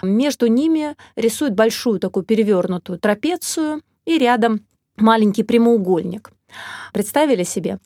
Между 0.02 0.46
ними 0.46 0.96
рисует 1.16 1.54
большую 1.54 2.00
такую 2.00 2.24
перевернутую 2.24 2.98
трапецию 2.98 3.82
и 4.06 4.18
рядом 4.18 4.64
маленький 4.96 5.42
прямоугольник. 5.42 6.32
Представили 6.92 7.42
себе? 7.42 7.78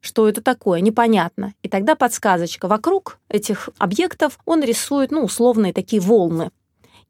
Что 0.00 0.28
это 0.28 0.40
такое? 0.40 0.80
Непонятно. 0.80 1.54
И 1.62 1.68
тогда 1.68 1.94
подсказочка. 1.94 2.68
Вокруг 2.68 3.18
этих 3.28 3.68
объектов 3.78 4.38
он 4.46 4.62
рисует, 4.62 5.10
ну, 5.10 5.24
условные 5.24 5.72
такие 5.72 6.00
волны. 6.00 6.50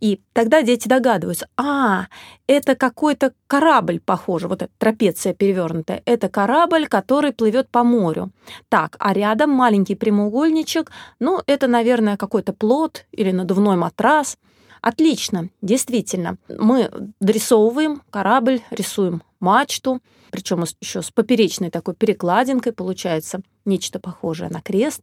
И 0.01 0.21
тогда 0.33 0.63
дети 0.63 0.89
догадываются, 0.89 1.47
а, 1.59 2.07
это 2.47 2.75
какой-то 2.75 3.35
корабль, 3.47 4.01
похоже, 4.01 4.49
вот 4.49 4.63
эта 4.63 4.73
трапеция 4.79 5.35
перевернутая, 5.35 6.03
это 6.07 6.31
корабль, 6.31 6.87
который 6.89 7.33
плывет 7.33 7.69
по 7.69 7.85
морю. 7.85 8.31
Так, 8.71 8.97
а 8.99 9.13
рядом 9.13 9.51
маленький 9.51 9.95
прямоугольничек, 9.95 10.91
ну, 11.19 11.43
это, 11.47 11.67
наверное, 11.67 12.17
какой-то 12.17 12.55
плод 12.55 13.05
или 13.13 13.31
надувной 13.31 13.77
матрас. 13.77 14.39
Отлично, 14.81 15.51
действительно. 15.61 16.39
Мы 16.49 16.91
дорисовываем 17.21 18.01
корабль, 18.11 18.63
рисуем 18.71 19.23
мачту, 19.41 20.01
причем 20.31 20.65
еще 20.81 21.03
с 21.03 21.11
поперечной 21.11 21.71
такой 21.71 21.95
перекладинкой 21.95 22.73
получается 22.73 23.41
нечто 23.65 23.99
похожее 23.99 24.51
на 24.51 24.61
крест 24.61 25.03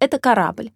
это 0.00 0.18
корабль. 0.18 0.70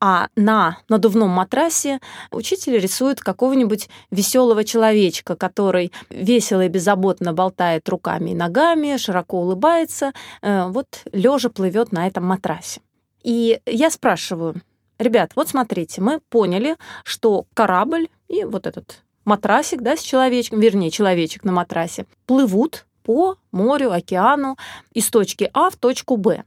А 0.00 0.28
на 0.36 0.78
надувном 0.88 1.30
матрасе 1.30 2.00
учитель 2.30 2.78
рисует 2.78 3.20
какого-нибудь 3.20 3.88
веселого 4.10 4.64
человечка, 4.64 5.36
который 5.36 5.92
весело 6.10 6.64
и 6.64 6.68
беззаботно 6.68 7.32
болтает 7.32 7.88
руками 7.88 8.30
и 8.30 8.34
ногами, 8.34 8.96
широко 8.96 9.40
улыбается, 9.40 10.12
э, 10.42 10.66
вот 10.68 11.02
лежа 11.12 11.48
плывет 11.48 11.92
на 11.92 12.06
этом 12.06 12.24
матрасе. 12.24 12.80
И 13.22 13.60
я 13.66 13.90
спрашиваю, 13.90 14.56
ребят, 14.98 15.32
вот 15.36 15.48
смотрите, 15.48 16.00
мы 16.00 16.20
поняли, 16.28 16.76
что 17.04 17.46
корабль 17.54 18.08
и 18.28 18.44
вот 18.44 18.66
этот 18.66 19.02
матрасик, 19.24 19.82
да, 19.82 19.96
с 19.96 20.02
человечком, 20.02 20.60
вернее, 20.60 20.90
человечек 20.90 21.44
на 21.44 21.52
матрасе, 21.52 22.06
плывут 22.26 22.86
по 23.02 23.36
морю, 23.50 23.92
океану 23.92 24.56
из 24.92 25.08
точки 25.10 25.50
А 25.52 25.70
в 25.70 25.76
точку 25.76 26.16
Б. 26.16 26.44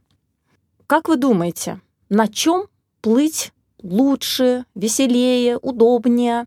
Как 0.86 1.08
вы 1.08 1.16
думаете, 1.16 1.80
на 2.08 2.28
чем 2.28 2.66
плыть 3.00 3.52
лучше, 3.82 4.64
веселее, 4.74 5.58
удобнее. 5.58 6.46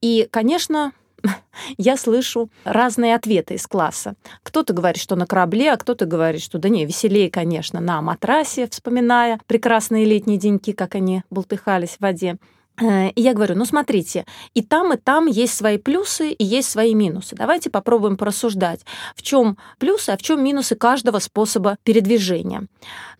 И, 0.00 0.28
конечно, 0.30 0.92
я 1.78 1.96
слышу 1.96 2.50
разные 2.64 3.14
ответы 3.14 3.54
из 3.54 3.66
класса. 3.66 4.14
Кто-то 4.42 4.72
говорит, 4.72 5.00
что 5.00 5.16
на 5.16 5.26
корабле, 5.26 5.72
а 5.72 5.76
кто-то 5.76 6.06
говорит, 6.06 6.42
что 6.42 6.58
да 6.58 6.68
не, 6.68 6.84
веселее, 6.84 7.30
конечно, 7.30 7.80
на 7.80 8.00
матрасе, 8.02 8.68
вспоминая 8.68 9.40
прекрасные 9.46 10.04
летние 10.04 10.38
деньки, 10.38 10.72
как 10.72 10.94
они 10.94 11.22
болтыхались 11.30 11.96
в 11.96 12.00
воде. 12.00 12.36
Э, 12.80 13.10
и 13.10 13.20
я 13.20 13.34
говорю, 13.34 13.56
ну 13.56 13.64
смотрите, 13.64 14.24
и 14.54 14.62
там, 14.62 14.92
и 14.92 14.96
там 14.96 15.26
есть 15.26 15.54
свои 15.54 15.78
плюсы 15.78 16.32
и 16.32 16.44
есть 16.44 16.70
свои 16.70 16.94
минусы. 16.94 17.36
Давайте 17.36 17.70
попробуем 17.70 18.16
порассуждать, 18.16 18.84
в 19.14 19.22
чем 19.22 19.58
плюсы, 19.78 20.10
а 20.10 20.16
в 20.16 20.22
чем 20.22 20.42
минусы 20.42 20.74
каждого 20.74 21.18
способа 21.18 21.76
передвижения. 21.82 22.66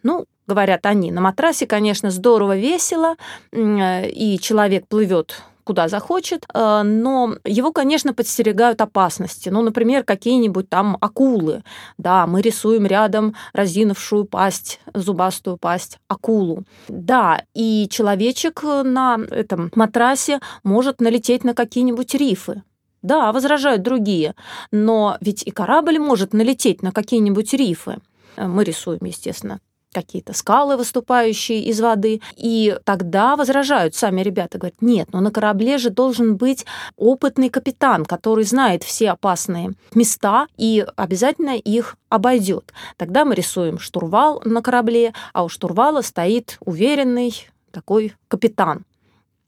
Ну, 0.02 0.26
говорят 0.47 0.87
они, 0.87 1.12
на 1.12 1.21
матрасе, 1.21 1.67
конечно, 1.67 2.11
здорово 2.11 2.57
весело, 2.57 3.17
э, 3.52 4.09
и 4.09 4.38
человек 4.38 4.87
плывет 4.88 5.43
куда 5.64 5.88
захочет, 5.88 6.45
э, 6.52 6.83
но 6.83 7.35
его, 7.45 7.73
конечно, 7.73 8.14
подстерегают 8.14 8.81
опасности. 8.81 9.49
Ну, 9.49 9.62
например, 9.62 10.05
какие-нибудь 10.05 10.69
там 10.69 10.97
акулы. 11.00 11.62
Да, 11.99 12.26
мы 12.26 12.43
рисуем 12.43 12.87
рядом 12.87 13.35
разинувшую 13.52 14.25
пасть, 14.25 14.81
зубастую 14.95 15.57
пасть, 15.57 15.99
акулу. 16.09 16.64
Да, 16.88 17.43
и 17.55 17.88
человечек 17.90 18.62
на 18.62 19.19
этом 19.31 19.71
матрасе 19.75 20.40
может 20.62 21.00
налететь 21.00 21.45
на 21.45 21.55
какие-нибудь 21.55 22.14
рифы. 22.14 22.62
Да, 23.02 23.33
возражают 23.33 23.83
другие, 23.83 24.35
но 24.71 25.17
ведь 25.21 25.43
и 25.43 25.50
корабль 25.50 25.99
может 25.99 26.35
налететь 26.35 26.83
на 26.83 26.93
какие-нибудь 26.93 27.55
рифы. 27.55 27.99
Э, 28.37 28.47
мы 28.47 28.64
рисуем, 28.64 29.00
естественно, 29.02 29.61
какие-то 29.92 30.32
скалы, 30.32 30.76
выступающие 30.76 31.61
из 31.61 31.80
воды. 31.80 32.20
И 32.37 32.76
тогда 32.85 33.37
возражают 33.37 33.94
сами 33.94 34.23
ребята, 34.23 34.59
говорят, 34.59 34.80
нет, 34.80 35.09
но 35.12 35.20
на 35.20 35.30
корабле 35.30 35.78
же 35.78 35.90
должен 35.90 36.37
быть 36.37 36.64
опытный 36.97 37.50
капитан, 37.50 38.04
который 38.04 38.44
знает 38.44 38.82
все 38.82 39.11
опасные 39.11 39.73
места 39.94 40.47
и 40.56 40.85
обязательно 40.97 41.56
их 41.56 41.97
обойдет. 42.09 42.73
Тогда 42.97 43.25
мы 43.25 43.35
рисуем 43.35 43.78
штурвал 43.78 44.40
на 44.44 44.62
корабле, 44.62 45.12
а 45.32 45.44
у 45.44 45.49
штурвала 45.49 46.02
стоит 46.02 46.59
уверенный 46.61 47.49
такой 47.73 48.14
капитан. 48.28 48.85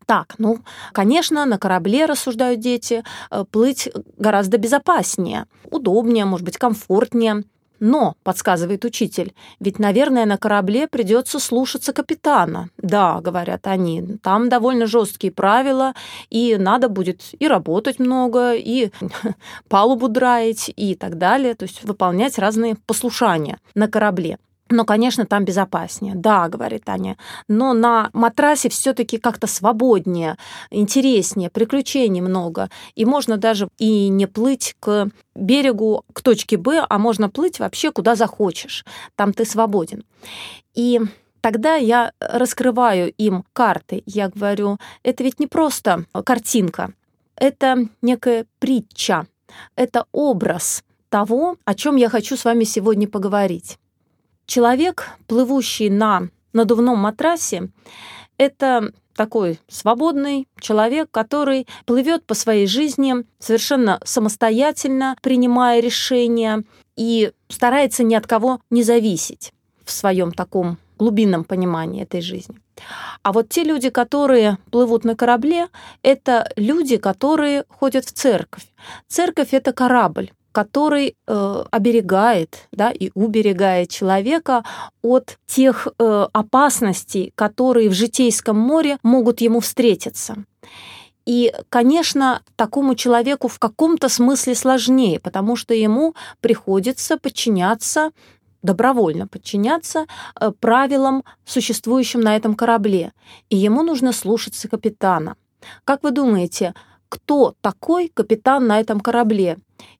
Так, 0.07 0.35
ну, 0.39 0.59
конечно, 0.93 1.45
на 1.45 1.59
корабле, 1.59 2.07
рассуждают 2.07 2.61
дети, 2.61 3.05
э, 3.31 3.45
плыть 3.51 3.89
гораздо 4.19 4.59
безопаснее, 4.59 5.47
удобнее, 5.71 6.25
может 6.25 6.45
быть, 6.45 6.59
комфортнее. 6.59 7.45
Но, 7.85 8.15
подсказывает 8.23 8.85
учитель, 8.85 9.35
ведь, 9.59 9.81
наверное, 9.81 10.25
на 10.25 10.39
корабле 10.39 10.87
придется 10.87 11.41
слушаться 11.41 11.93
капитана. 11.93 12.69
Да, 12.77 13.21
говорят 13.21 13.67
они, 13.67 14.19
там 14.23 14.49
довольно 14.49 14.87
жесткие 14.87 15.33
правила, 15.33 15.93
и 16.31 16.57
надо 16.57 16.89
будет 16.89 17.23
и 17.37 17.49
работать 17.49 17.99
много, 17.99 18.53
и 18.55 18.93
палубу 19.69 20.07
драить, 20.09 20.73
и 20.77 20.95
так 20.95 21.19
далее, 21.19 21.57
то 21.57 21.65
есть 21.65 21.83
выполнять 21.83 22.39
разные 22.39 22.77
послушания 22.87 23.59
на 23.75 23.89
корабле. 23.89 24.39
Но, 24.69 24.85
конечно, 24.85 25.27
там 25.27 25.45
безопаснее. 25.45 26.15
Да, 26.15 26.49
говорит 26.49 26.89
Аня. 26.89 27.19
Но 27.47 27.75
на 27.75 28.09
матрасе 28.13 28.69
все-таки 28.69 29.19
как-то 29.19 29.47
свободнее, 29.47 30.37
интереснее, 30.71 31.51
приключений 31.51 32.21
много. 32.21 32.71
И 32.95 33.05
можно 33.05 33.37
даже 33.37 33.69
и 33.79 34.09
не 34.09 34.27
плыть 34.27 34.75
к 34.81 35.11
берегу, 35.35 36.05
к 36.13 36.23
точке 36.23 36.57
Б, 36.57 36.87
а 36.89 36.99
можно 36.99 37.29
плыть 37.29 37.59
вообще 37.59 37.93
куда 37.93 38.15
захочешь. 38.15 38.85
Там 39.15 39.35
ты 39.35 39.45
свободен. 39.45 40.05
И 40.75 41.01
тогда 41.43 41.75
я 41.75 42.13
раскрываю 42.19 43.13
им 43.13 43.45
карты. 43.53 44.03
Я 44.07 44.31
говорю, 44.31 44.79
это 45.03 45.23
ведь 45.23 45.39
не 45.39 45.47
просто 45.47 46.07
картинка, 46.25 46.95
это 47.37 47.89
некая 48.01 48.47
притча, 48.59 49.27
это 49.77 50.07
образ 50.13 50.83
того, 51.11 51.57
о 51.67 51.75
чем 51.75 51.97
я 51.97 52.09
хочу 52.09 52.37
с 52.37 52.45
вами 52.45 52.65
сегодня 52.65 53.07
поговорить. 53.07 53.79
Человек, 54.47 55.09
плывущий 55.27 55.89
на 55.89 56.29
надувном 56.53 56.99
матрасе, 56.99 57.71
это 58.39 58.93
такой 59.15 59.61
свободный 59.69 60.49
человек, 60.61 61.09
который 61.11 61.67
плывет 61.85 62.25
по 62.25 62.35
своей 62.35 62.67
жизни 62.67 63.15
совершенно 63.39 64.01
самостоятельно, 64.05 65.17
принимая 65.23 65.81
решения 65.81 66.65
и 66.97 67.33
старается 67.49 68.05
ни 68.05 68.15
от 68.15 68.27
кого 68.27 68.61
не 68.71 68.83
зависеть 68.83 69.53
в 69.85 69.93
своем 69.93 70.33
таком 70.33 70.79
глубинном 70.99 71.45
понимании 71.45 72.03
этой 72.03 72.21
жизни. 72.21 72.57
А 73.23 73.33
вот 73.33 73.49
те 73.49 73.65
люди, 73.65 73.91
которые 73.91 74.59
плывут 74.71 75.05
на 75.05 75.17
корабле, 75.17 75.69
это 76.03 76.51
люди, 76.57 76.97
которые 76.97 77.65
ходят 77.69 78.05
в 78.05 78.13
церковь. 78.13 78.67
Церковь— 79.09 79.49
это 79.53 79.73
корабль 79.73 80.33
который 80.53 81.17
э, 81.27 81.65
оберегает 81.71 82.69
да, 82.73 82.91
и 82.91 83.11
уберегает 83.15 83.91
человека 83.91 84.65
от 85.03 85.39
тех 85.47 85.89
э, 85.99 86.27
опасностей, 86.33 87.33
которые 87.35 87.89
в 87.89 87.95
житейском 87.95 88.59
море 88.59 88.99
могут 89.03 89.41
ему 89.41 89.61
встретиться. 89.61 90.45
И, 91.25 91.53
конечно, 91.69 92.43
такому 92.57 92.95
человеку 92.95 93.49
в 93.49 93.59
каком-то 93.59 94.09
смысле 94.09 94.55
сложнее, 94.55 95.21
потому 95.21 95.57
что 95.57 95.75
ему 95.75 96.15
приходится 96.41 97.17
подчиняться 97.17 98.11
добровольно 98.63 99.27
подчиняться 99.27 100.07
э, 100.41 100.53
правилам, 100.61 101.25
существующим 101.45 102.21
на 102.21 102.37
этом 102.37 102.55
корабле, 102.55 103.13
и 103.51 103.57
ему 103.57 103.83
нужно 103.83 104.13
слушаться 104.13 104.69
капитана. 104.69 105.37
Как 105.85 106.03
вы 106.03 106.13
думаете, 106.13 106.75
кто 107.09 107.55
такой 107.61 108.09
капитан 108.09 108.67
на 108.67 108.81
этом 108.81 109.01
корабле? 109.01 109.59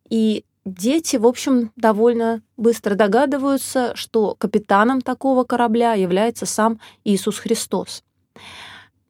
И 0.09 0.45
дети, 0.65 1.17
в 1.17 1.27
общем, 1.27 1.73
довольно 1.77 2.43
быстро 2.57 2.95
догадываются, 2.95 3.95
что 3.97 4.35
капитаном 4.35 5.01
такого 5.01 5.45
корабля 5.45 5.95
является 5.95 6.47
сам 6.47 6.81
Иисус 7.05 7.39
Христос. 7.39 8.03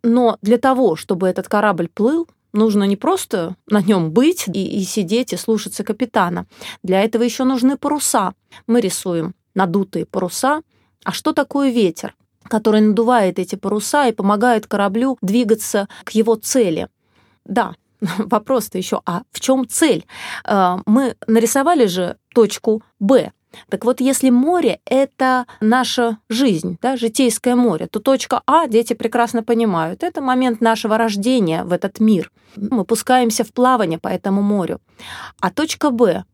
Но 0.02 0.38
для 0.42 0.58
того, 0.58 0.96
чтобы 0.96 1.28
этот 1.28 1.48
корабль 1.48 1.88
плыл, 1.88 2.28
нужно 2.52 2.84
не 2.84 2.96
просто 2.96 3.56
на 3.68 3.80
нем 3.80 4.10
быть 4.10 4.48
и, 4.48 4.80
и 4.80 4.82
сидеть 4.84 5.32
и 5.32 5.36
слушаться 5.36 5.84
капитана. 5.84 6.46
Для 6.82 7.02
этого 7.02 7.22
еще 7.22 7.44
нужны 7.44 7.76
паруса. 7.76 8.34
Мы 8.66 8.80
рисуем 8.80 9.34
надутые 9.54 10.06
паруса. 10.06 10.62
А 11.04 11.12
что 11.12 11.32
такое 11.32 11.70
ветер, 11.70 12.14
который 12.44 12.80
надувает 12.80 13.38
эти 13.38 13.54
паруса 13.54 14.08
и 14.08 14.12
помогает 14.12 14.66
кораблю 14.66 15.18
двигаться 15.20 15.88
к 16.04 16.10
его 16.10 16.34
цели? 16.34 16.88
Да, 17.44 17.74
вопрос-то 18.18 18.78
еще, 18.78 19.00
а 19.06 19.22
в 19.30 19.40
чем 19.40 19.66
цель? 19.68 20.04
Э, 20.44 20.78
мы 20.86 21.16
нарисовали 21.26 21.86
же 21.86 22.16
точку 22.34 22.82
Б. 22.98 23.32
Так 23.68 23.84
вот, 23.84 24.00
если 24.00 24.30
море— 24.30 24.80
это 24.86 25.46
наша 25.60 26.18
жизнь, 26.28 26.78
да, 26.80 26.96
житейское 26.96 27.54
море, 27.54 27.86
то 27.86 28.00
точка 28.00 28.42
А, 28.46 28.66
дети 28.66 28.94
прекрасно 28.94 29.42
понимают, 29.42 30.02
это 30.02 30.22
момент 30.22 30.60
нашего 30.60 30.96
рождения 30.96 31.64
в 31.64 31.72
этот 31.72 32.00
мир. 32.00 32.32
Мы 32.56 32.84
пускаемся 32.84 33.44
в 33.44 33.52
плавание 33.52 33.98
по 33.98 34.08
этому 34.08 34.42
морю. 34.42 34.80
А 35.40 35.50
точка 35.50 35.90
Б, 35.90 36.24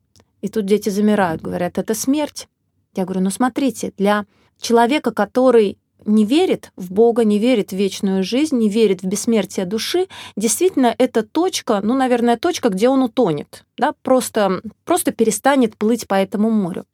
и 0.42 0.48
тут 0.48 0.66
дети 0.66 0.90
замирают, 0.90 1.42
говорят, 1.42 1.78
это 1.78 1.94
смерть. 1.94 2.48
Я 2.94 3.04
говорю, 3.04 3.22
ну 3.22 3.30
смотрите, 3.30 3.92
для 3.96 4.24
человека, 4.60 5.10
который 5.10 5.78
не 6.04 6.24
верит 6.24 6.72
в 6.76 6.92
Бога, 6.92 7.24
не 7.24 7.38
верит 7.38 7.70
в 7.70 7.76
вечную 7.76 8.22
жизнь, 8.22 8.56
не 8.56 8.68
верит 8.68 9.02
в 9.02 9.06
бессмертие 9.06 9.66
души, 9.66 10.06
действительно, 10.36 10.94
это 10.98 11.22
точка, 11.22 11.80
ну, 11.82 11.94
наверное, 11.94 12.36
точка, 12.36 12.68
где 12.68 12.88
он 12.88 13.02
утонет, 13.02 13.64
да, 13.76 13.94
просто, 14.02 14.62
просто 14.84 15.12
перестанет 15.12 15.76
плыть 15.76 16.06
по 16.06 16.14
этому 16.14 16.50
морю. 16.50 16.84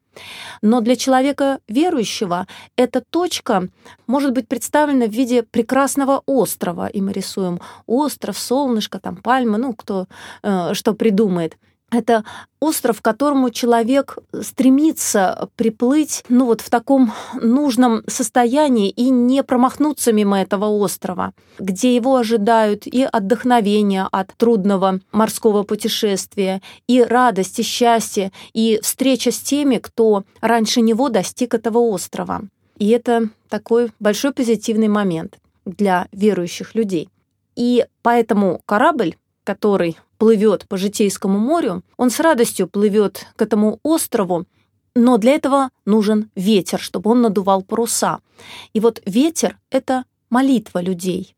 Но 0.63 0.81
для 0.81 0.95
человека 0.95 1.59
верующего 1.69 2.47
эта 2.77 3.01
точка 3.01 3.69
может 4.07 4.33
быть 4.33 4.47
представлена 4.47 5.07
в 5.07 5.11
виде 5.11 5.43
прекрасного 5.43 6.23
острова. 6.27 6.87
И 6.87 7.01
мы 7.01 7.13
рисуем 7.13 7.61
остров, 7.87 8.39
солнышко, 8.39 9.01
там 9.01 9.17
пальма, 9.17 9.59
ну, 9.59 9.75
кто 9.75 10.07
э, 10.43 10.75
что 10.75 10.95
придумает– 10.95 11.57
это 11.95 12.25
остров, 12.61 13.01
к 13.01 13.05
которому 13.05 13.51
человек 13.51 14.19
стремится 14.41 15.49
приплыть 15.57 16.25
ну 16.29 16.47
вот 16.47 16.61
в 16.61 16.71
таком 16.71 17.13
нужном 17.41 18.03
состоянии 18.07 18.91
и 18.91 19.11
не 19.11 19.43
промахнуться 19.43 20.13
мимо 20.13 20.41
этого 20.41 20.67
острова, 20.67 21.33
где 21.59 21.95
его 21.95 22.17
ожидают 22.17 22.87
и 22.87 23.03
отдохновение 23.03 24.09
от 24.11 24.35
трудного 24.37 25.01
морского 25.13 25.63
путешествия, 25.63 26.63
и 26.87 27.03
радость, 27.03 27.59
и 27.59 27.63
счастье, 27.63 28.33
и 28.53 28.81
встреча 28.83 29.31
с 29.31 29.39
теми, 29.39 29.77
кто 29.77 30.25
раньше 30.41 30.81
него 30.81 31.09
достиг 31.09 31.55
этого 31.55 31.79
острова. 31.79 32.43
И 32.79 32.89
это 32.89 33.29
такой 33.49 33.93
большой 34.01 34.33
позитивный 34.33 34.89
момент 34.89 35.39
для 35.65 36.09
верующих 36.13 36.75
людей. 36.75 37.09
И 37.57 37.87
поэтому 38.03 38.61
корабль, 38.67 39.17
который 39.45 39.97
плывет 40.25 40.67
по 40.69 40.79
Житейскому 40.79 41.39
морю, 41.39 41.83
он 41.99 42.09
с 42.09 42.19
радостью 42.19 42.67
плывет 42.67 43.27
к 43.37 43.43
этому 43.43 43.79
острову, 43.83 44.47
но 44.95 45.19
для 45.19 45.33
этого 45.33 45.69
нужен 45.85 46.31
ветер, 46.35 46.81
чтобы 46.81 47.11
он 47.11 47.21
надувал 47.21 47.61
паруса. 47.61 48.21
И 48.73 48.81
вот 48.81 49.03
ветер— 49.05 49.59
это 49.71 50.05
молитва 50.31 50.81
людей. 50.81 51.37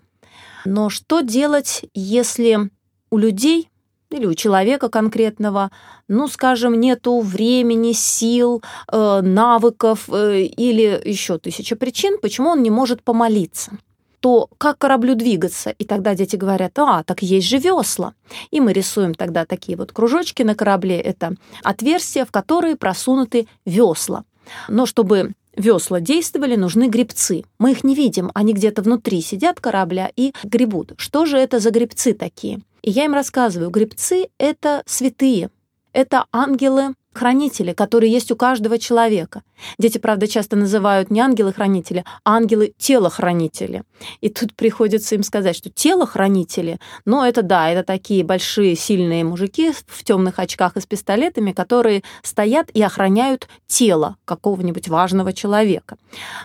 Но 0.65 0.89
что 0.89 1.21
делать, 1.23 1.85
если 1.95 2.71
у 3.11 3.19
людей 3.19 3.71
или 4.11 4.25
у 4.25 4.35
человека 4.35 4.89
конкретного, 4.89 5.73
ну, 6.07 6.29
скажем, 6.29 6.79
нету 6.79 7.19
времени, 7.23 7.91
сил, 7.91 8.63
э, 8.93 9.21
навыков 9.21 10.09
э, 10.13 10.43
или 10.43 11.03
еще 11.05 11.39
тысяча 11.39 11.75
причин, 11.75 12.19
почему 12.23 12.51
он 12.51 12.63
не 12.63 12.71
может 12.71 13.03
помолиться? 13.03 13.73
То 14.27 14.51
как 14.59 14.79
кораблю 14.79 15.15
двигаться? 15.15 15.71
И 15.71 15.85
тогда 15.85 16.17
дети 16.17 16.35
говорят, 16.35 16.77
а, 16.81 17.05
так 17.05 17.23
есть 17.23 17.47
же 17.47 17.59
весла. 17.59 18.13
И 18.51 18.59
мы 18.59 18.73
рисуем 18.73 19.15
тогда 19.15 19.45
такие 19.45 19.79
вот 19.79 19.93
кружочки 19.93 20.43
на 20.43 20.57
корабле. 20.57 21.01
Это 21.01 21.37
отверстия, 21.63 22.25
в 22.25 22.33
которые 22.33 22.75
просунуты 22.75 23.47
весла. 23.65 24.25
Но 24.67 24.85
чтобы 24.85 25.35
весла 25.57 26.01
действовали, 26.01 26.57
нужны 26.57 26.89
гребцы. 26.89 27.45
Мы 27.61 27.71
их 27.71 27.85
не 27.85 27.95
видим, 27.95 28.33
они 28.35 28.53
где-то 28.53 28.83
внутри 28.83 29.21
сидят 29.21 29.61
корабля 29.61 30.11
и 30.17 30.33
гребут. 30.43 30.95
Что 30.97 31.25
же 31.25 31.39
это 31.39 31.61
за 31.61 31.71
гребцы 31.71 32.13
такие? 32.13 32.63
И 32.83 32.91
я 32.91 33.05
им 33.05 33.15
рассказываю, 33.15 33.71
гребцы— 33.71 34.27
это 34.39 34.83
святые, 34.87 35.51
это 35.93 36.25
ангелы 36.33 36.95
хранители, 37.17 37.73
которые 37.73 38.13
есть 38.13 38.31
у 38.31 38.37
каждого 38.37 38.79
человека. 38.79 39.43
Дети, 39.79 39.99
правда, 39.99 40.29
часто 40.29 40.57
называют 40.57 41.11
не 41.11 41.21
ангелы-хранители, 41.21 42.05
а 42.25 42.37
ангелы-телохранители. 42.37 43.83
И 44.21 44.29
тут 44.29 44.55
приходится 44.55 45.15
им 45.15 45.23
сказать, 45.23 45.57
что 45.57 45.71
телохранители, 45.71 46.79
ну, 47.05 47.25
это 47.25 47.43
да, 47.43 47.71
это 47.71 47.83
такие 47.83 48.23
большие, 48.25 48.77
сильные 48.77 49.25
мужики 49.25 49.73
в 49.87 50.05
темных 50.05 50.39
очках 50.39 50.77
и 50.77 50.81
с 50.81 50.87
пистолетами, 50.87 51.53
которые 51.53 52.03
стоят 52.23 52.71
и 52.75 52.83
охраняют 52.83 53.49
тело 53.67 54.17
какого-нибудь 54.25 54.89
важного 54.89 55.33
человека. 55.33 55.97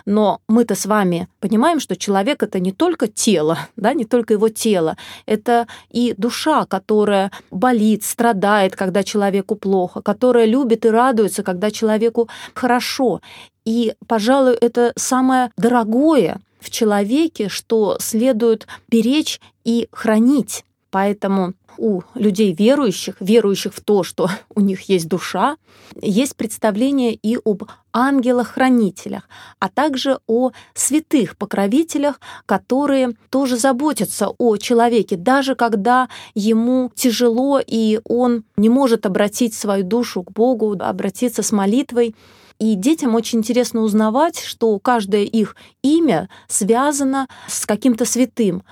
Но 0.06 0.40
мы-то 0.48 0.74
с 0.74 0.86
вами 0.86 1.28
понимаем, 1.40 1.80
что 1.80 1.96
человек— 1.96 2.42
это 2.44 2.58
не 2.60 2.72
только 2.72 3.08
тело, 3.08 3.58
да, 3.76 3.92
не 3.92 4.04
только 4.04 4.34
его 4.34 4.48
тело, 4.48 4.96
это 5.26 5.66
и 5.90 6.14
душа, 6.16 6.64
которая 6.64 7.30
болит, 7.50 8.04
страдает, 8.04 8.76
когда 8.76 9.02
человеку 9.02 9.56
плохо, 9.56 10.00
которая 10.00 10.46
любит 10.46 10.61
любит 10.62 10.84
и 10.84 10.90
радуется, 10.90 11.42
когда 11.42 11.70
человеку 11.70 12.28
хорошо. 12.54 13.20
И, 13.64 13.94
пожалуй, 14.06 14.54
это 14.54 14.92
самое 14.96 15.50
дорогое 15.56 16.40
в 16.60 16.70
человеке, 16.70 17.48
что 17.48 17.96
следует 18.00 18.66
беречь 18.88 19.40
и 19.64 19.88
хранить. 19.92 20.64
Поэтому 20.90 21.54
у 21.78 22.02
людей 22.14 22.54
верующих, 22.54 23.16
верующих 23.20 23.74
в 23.74 23.80
то, 23.80 24.02
что 24.02 24.28
у 24.54 24.60
них 24.60 24.82
есть 24.88 25.08
душа, 25.08 25.56
есть 26.00 26.36
представление 26.36 27.14
и 27.14 27.38
об 27.44 27.64
ангелах-хранителях, 27.92 29.28
а 29.58 29.68
также 29.68 30.18
о 30.26 30.52
святых 30.74 31.36
покровителях, 31.36 32.20
которые 32.46 33.14
тоже 33.30 33.56
заботятся 33.56 34.28
о 34.28 34.56
человеке, 34.56 35.16
даже 35.16 35.54
когда 35.54 36.08
ему 36.34 36.90
тяжело 36.94 37.60
и 37.64 38.00
он 38.04 38.44
не 38.56 38.68
может 38.68 39.06
обратить 39.06 39.54
свою 39.54 39.84
душу 39.84 40.22
к 40.22 40.32
Богу, 40.32 40.76
обратиться 40.78 41.42
с 41.42 41.52
молитвой. 41.52 42.14
И 42.58 42.76
детям 42.76 43.14
очень 43.14 43.40
интересно 43.40 43.80
узнавать, 43.80 44.38
что 44.38 44.78
каждое 44.78 45.24
их 45.24 45.56
имя 45.82 46.28
связано 46.46 47.26
с 47.48 47.66
каким-то 47.66 48.04
святым. 48.04 48.62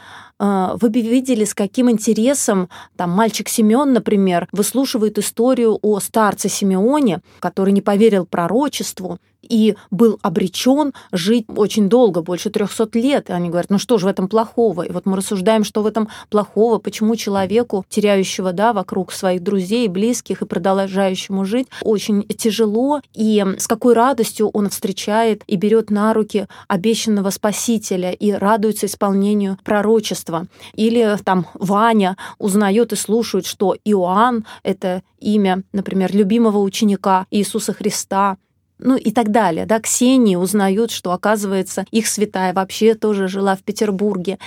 А, 0.42 0.74
вы 0.80 0.88
бы 0.88 1.02
видели, 1.02 1.44
с 1.44 1.52
каким 1.52 1.90
интересом 1.90 2.70
там 2.96 3.10
мальчик 3.10 3.46
Семен, 3.46 3.92
например, 3.92 4.48
выслушивает 4.52 5.18
историю 5.18 5.78
о 5.82 6.00
старце 6.00 6.48
Симеоне, 6.48 7.20
который 7.40 7.74
не 7.74 7.82
поверил 7.82 8.24
пророчеству, 8.24 9.18
и 9.42 9.76
был 9.90 10.18
обречен 10.22 10.92
жить 11.12 11.46
очень 11.48 11.88
долго, 11.88 12.22
больше 12.22 12.50
300 12.50 12.98
лет. 12.98 13.30
И 13.30 13.32
они 13.32 13.48
говорят, 13.48 13.70
ну 13.70 13.78
что 13.78 13.98
же 13.98 14.06
в 14.06 14.08
этом 14.08 14.28
плохого? 14.28 14.82
И 14.82 14.90
вот 14.90 15.06
мы 15.06 15.16
рассуждаем, 15.16 15.64
что 15.64 15.82
в 15.82 15.86
этом 15.86 16.08
плохого, 16.28 16.78
почему 16.78 17.16
человеку, 17.16 17.84
теряющего 17.88 18.52
да, 18.52 18.72
вокруг 18.72 19.12
своих 19.12 19.42
друзей, 19.42 19.88
близких 19.88 20.42
и 20.42 20.46
продолжающему 20.46 21.44
жить, 21.44 21.68
очень 21.82 22.26
тяжело, 22.28 23.00
и 23.14 23.44
с 23.58 23.66
какой 23.66 23.94
радостью 23.94 24.48
он 24.48 24.68
встречает 24.68 25.42
и 25.46 25.56
берет 25.56 25.90
на 25.90 26.14
руки 26.14 26.46
обещанного 26.68 27.30
Спасителя 27.30 28.12
и 28.12 28.32
радуется 28.32 28.86
исполнению 28.86 29.58
пророчества. 29.64 30.46
Или 30.74 31.16
там 31.24 31.46
Ваня 31.54 32.16
узнает 32.38 32.92
и 32.92 32.96
слушает, 32.96 33.46
что 33.46 33.76
Иоанн— 33.84 34.44
это 34.62 35.02
имя, 35.18 35.62
например, 35.72 36.14
любимого 36.14 36.58
ученика 36.58 37.26
Иисуса 37.30 37.72
Христа, 37.72 38.36
ну 38.80 38.96
и 38.96 39.10
так 39.10 39.30
далее. 39.30 39.66
Да, 39.66 39.80
Ксении 39.80 40.36
узнают, 40.36 40.90
что, 40.90 41.12
оказывается, 41.12 41.84
их 41.90 42.06
святая 42.06 42.52
вообще 42.52 42.94
тоже 42.94 43.28
жила 43.28 43.56
в 43.56 43.62
Петербурге. 43.62 44.38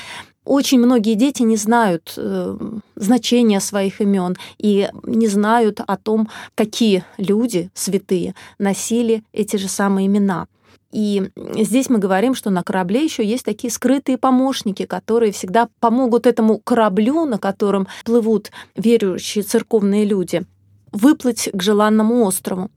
Очень 0.46 0.80
многие 0.80 1.16
дети 1.16 1.42
не 1.44 1.56
знают 1.56 2.14
э, 2.18 2.58
значения 2.96 3.62
своих 3.62 4.02
имен 4.02 4.36
и 4.58 4.90
не 5.04 5.28
знают 5.28 5.80
о 5.86 5.96
том, 5.96 6.30
какие 6.54 7.06
люди 7.18 7.72
святые 7.74 8.36
носили 8.60 9.24
эти 9.32 9.56
же 9.56 9.70
самые 9.70 10.08
имена. 10.08 10.48
И 10.92 11.24
здесь 11.56 11.90
мы 11.90 11.98
говорим, 11.98 12.36
что 12.36 12.52
на 12.52 12.62
корабле 12.62 13.04
еще 13.04 13.26
есть 13.26 13.44
такие 13.44 13.72
скрытые 13.72 14.20
помощники, 14.20 14.86
которые 14.86 15.32
всегда 15.32 15.68
помогут 15.80 16.28
этому 16.28 16.60
кораблю, 16.60 17.26
на 17.26 17.40
котором 17.40 17.88
плывут 18.06 18.52
верующие 18.76 19.44
церковные 19.44 20.06
люди, 20.06 20.44
выплыть 20.92 21.50
к 21.52 21.62
желанному 21.62 22.24
острову. 22.24 22.70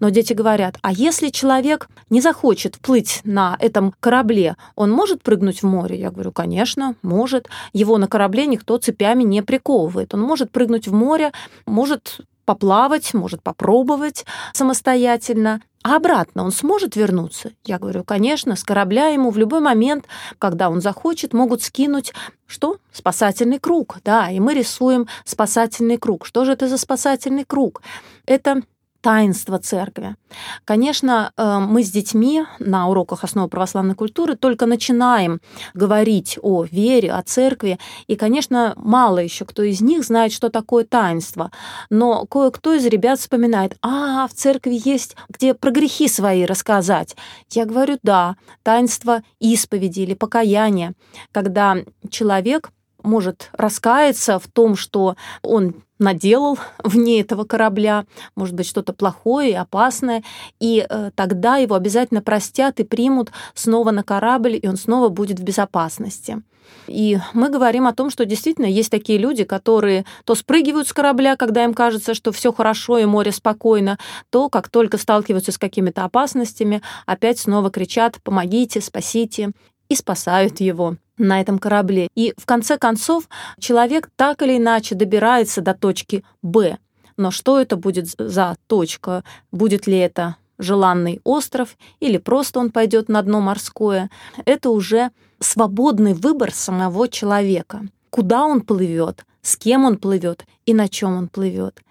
Но 0.00 0.10
дети 0.10 0.32
говорят, 0.32 0.78
а 0.82 0.92
если 0.92 1.28
человек 1.28 1.88
не 2.10 2.20
захочет 2.20 2.78
плыть 2.78 3.20
на 3.24 3.56
этом 3.58 3.94
корабле, 4.00 4.56
он 4.74 4.90
может 4.90 5.22
прыгнуть 5.22 5.62
в 5.62 5.66
море? 5.66 5.98
Я 5.98 6.10
говорю, 6.10 6.32
конечно, 6.32 6.94
может. 7.02 7.48
Его 7.72 7.98
на 7.98 8.08
корабле 8.08 8.46
никто 8.46 8.78
цепями 8.78 9.22
не 9.22 9.42
приковывает. 9.42 10.14
Он 10.14 10.20
может 10.20 10.50
прыгнуть 10.50 10.88
в 10.88 10.92
море, 10.92 11.32
может 11.66 12.20
поплавать, 12.48 13.12
может 13.12 13.42
попробовать 13.42 14.24
самостоятельно. 14.54 15.60
А 15.84 15.96
обратно 15.96 16.44
он 16.44 16.50
сможет 16.50 16.96
вернуться? 16.96 17.52
Я 17.64 17.78
говорю, 17.78 18.04
конечно, 18.04 18.56
с 18.56 18.64
корабля 18.64 19.08
ему 19.08 19.30
в 19.30 19.36
любой 19.36 19.60
момент, 19.60 20.06
когда 20.38 20.70
он 20.70 20.80
захочет, 20.80 21.34
могут 21.34 21.62
скинуть 21.62 22.12
что? 22.46 22.78
Спасательный 22.90 23.58
круг. 23.58 23.98
Да, 24.02 24.30
и 24.30 24.40
мы 24.40 24.54
рисуем 24.54 25.06
спасательный 25.24 25.98
круг. 25.98 26.24
Что 26.24 26.46
же 26.46 26.52
это 26.52 26.68
за 26.68 26.78
спасательный 26.78 27.44
круг? 27.44 27.82
Это 28.24 28.62
таинство 29.00 29.58
церкви. 29.58 30.16
Конечно, 30.64 31.32
э, 31.36 31.58
мы 31.60 31.82
с 31.82 31.90
детьми 31.90 32.44
на 32.58 32.88
уроках 32.88 33.24
основы 33.24 33.48
православной 33.48 33.94
культуры 33.94 34.36
только 34.36 34.66
начинаем 34.66 35.40
говорить 35.74 36.38
о 36.42 36.64
вере, 36.64 37.12
о 37.12 37.22
церкви, 37.22 37.78
и, 38.06 38.16
конечно, 38.16 38.74
мало 38.76 39.18
еще 39.18 39.44
кто 39.44 39.62
из 39.62 39.80
них 39.80 40.04
знает, 40.04 40.32
что 40.32 40.50
такое 40.50 40.84
таинство. 40.84 41.50
Но 41.90 42.26
кое-кто 42.26 42.74
из 42.74 42.84
ребят 42.86 43.18
вспоминает, 43.20 43.76
а, 43.82 44.26
в 44.26 44.34
церкви 44.34 44.80
есть, 44.84 45.16
где 45.28 45.54
про 45.54 45.70
грехи 45.70 46.08
свои 46.08 46.44
рассказать. 46.44 47.16
Я 47.50 47.64
говорю, 47.64 47.98
да, 48.02 48.36
таинство 48.62 49.22
исповеди 49.38 50.00
или 50.00 50.14
покаяния, 50.14 50.94
когда 51.32 51.76
человек 52.10 52.70
может 53.02 53.50
раскаяться 53.52 54.38
в 54.38 54.48
том, 54.48 54.76
что 54.76 55.16
он 55.42 55.74
наделал 55.98 56.58
вне 56.84 57.20
этого 57.20 57.44
корабля, 57.44 58.04
может 58.34 58.54
быть, 58.54 58.66
что-то 58.66 58.92
плохое 58.92 59.50
и 59.50 59.54
опасное, 59.54 60.22
и 60.60 60.86
э, 60.88 61.10
тогда 61.14 61.56
его 61.56 61.74
обязательно 61.74 62.22
простят 62.22 62.80
и 62.80 62.84
примут 62.84 63.32
снова 63.54 63.90
на 63.90 64.02
корабль, 64.02 64.58
и 64.60 64.68
он 64.68 64.76
снова 64.76 65.08
будет 65.08 65.38
в 65.38 65.42
безопасности. 65.42 66.42
И 66.86 67.18
мы 67.32 67.48
говорим 67.50 67.86
о 67.86 67.94
том, 67.94 68.10
что 68.10 68.24
действительно 68.24 68.66
есть 68.66 68.90
такие 68.90 69.18
люди, 69.18 69.44
которые 69.44 70.04
то 70.24 70.34
спрыгивают 70.34 70.88
с 70.88 70.92
корабля, 70.92 71.36
когда 71.36 71.64
им 71.64 71.74
кажется, 71.74 72.14
что 72.14 72.32
все 72.32 72.52
хорошо 72.52 72.98
и 72.98 73.04
море 73.04 73.32
спокойно, 73.32 73.98
то, 74.30 74.48
как 74.48 74.68
только 74.68 74.98
сталкиваются 74.98 75.52
с 75.52 75.58
какими-то 75.58 76.04
опасностями, 76.04 76.82
опять 77.06 77.38
снова 77.38 77.70
кричат 77.70 78.18
«помогите, 78.22 78.80
спасите» 78.80 79.52
и 79.88 79.94
спасают 79.94 80.60
его 80.60 80.96
на 81.18 81.40
этом 81.40 81.58
корабле. 81.58 82.08
И 82.14 82.32
в 82.36 82.46
конце 82.46 82.78
концов 82.78 83.28
человек 83.58 84.10
так 84.16 84.42
или 84.42 84.56
иначе 84.56 84.94
добирается 84.94 85.60
до 85.60 85.74
точки 85.74 86.24
Б. 86.42 86.78
Но 87.16 87.30
что 87.30 87.60
это 87.60 87.76
будет 87.76 88.08
за 88.16 88.56
точка? 88.66 89.24
Будет 89.50 89.86
ли 89.86 89.98
это 89.98 90.36
желанный 90.58 91.20
остров 91.24 91.76
или 92.00 92.18
просто 92.18 92.60
он 92.60 92.70
пойдет 92.70 93.08
на 93.08 93.22
дно 93.22 93.40
морское? 93.40 94.10
Это 94.44 94.70
уже 94.70 95.10
свободный 95.40 96.14
выбор 96.14 96.52
самого 96.52 97.08
человека. 97.08 97.82
Куда 98.10 98.44
он 98.44 98.60
плывет, 98.60 99.24
с 99.42 99.56
кем 99.56 99.84
он 99.84 99.98
плывет 99.98 100.44
и 100.64 100.74
на 100.74 100.88
чем 100.88 101.16
он 101.16 101.28
плывет. 101.28 101.82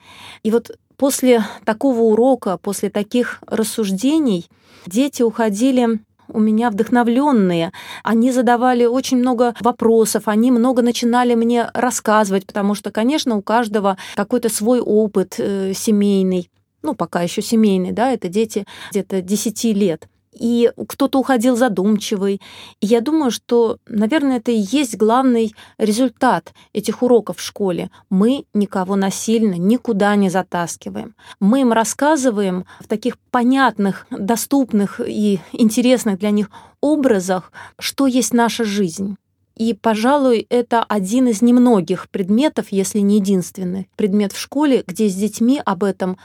И 0.43 0.51
вот 0.51 0.71
после 0.95 1.43
такого 1.65 1.99
урока, 2.01 2.57
после 2.57 2.89
таких 2.89 3.39
рассуждений 3.47 4.49
дети 4.85 5.21
уходили 5.21 5.99
у 6.29 6.39
меня 6.39 6.69
вдохновленные. 6.69 7.71
Они 8.03 8.31
задавали 8.31 8.85
очень 8.85 9.17
много 9.17 9.55
вопросов, 9.59 10.23
они 10.27 10.51
много 10.51 10.81
начинали 10.81 11.35
мне 11.35 11.69
рассказывать, 11.73 12.45
потому 12.45 12.75
что, 12.75 12.91
конечно, 12.91 13.35
у 13.35 13.41
каждого 13.41 13.97
какой-то 14.15 14.49
свой 14.49 14.79
опыт 14.79 15.35
э, 15.37 15.73
семейный. 15.73 16.49
Ну, 16.83 16.95
пока 16.95 17.21
еще 17.21 17.41
семейный, 17.41 17.91
да, 17.91 18.11
это 18.11 18.29
дети 18.29 18.65
где-то 18.91 19.21
10 19.21 19.63
лет 19.75 20.07
и 20.37 20.71
кто-то 20.87 21.19
уходил 21.19 21.55
задумчивый. 21.55 22.41
И 22.79 22.85
я 22.85 23.01
думаю, 23.01 23.31
что, 23.31 23.77
наверное, 23.87 24.37
это 24.37 24.51
и 24.51 24.65
есть 24.71 24.97
главный 24.97 25.55
результат 25.77 26.53
этих 26.73 27.01
уроков 27.01 27.37
в 27.37 27.41
школе. 27.41 27.89
Мы 28.09 28.45
никого 28.53 28.95
насильно 28.95 29.55
никуда 29.55 30.15
не 30.15 30.29
затаскиваем. 30.29 31.15
Мы 31.39 31.61
им 31.61 31.73
рассказываем 31.73 32.65
в 32.79 32.87
таких 32.87 33.17
понятных, 33.31 34.05
доступных 34.11 34.99
и 35.05 35.39
интересных 35.51 36.19
для 36.19 36.31
них 36.31 36.49
образах, 36.81 37.51
что 37.79 38.07
есть 38.07 38.33
наша 38.33 38.63
жизнь. 38.63 39.17
И, 39.57 39.73
пожалуй, 39.73 40.45
это 40.49 40.83
один 40.83 41.27
из 41.27 41.41
немногих 41.41 42.09
предметов, 42.09 42.67
если 42.69 42.99
не 42.99 43.15
единственный 43.15 43.89
предмет 43.95 44.31
в 44.31 44.39
школе, 44.39 44.83
где 44.85 45.09
с 45.09 45.15
детьми 45.15 45.59
об 45.65 45.83
этом 45.83 46.19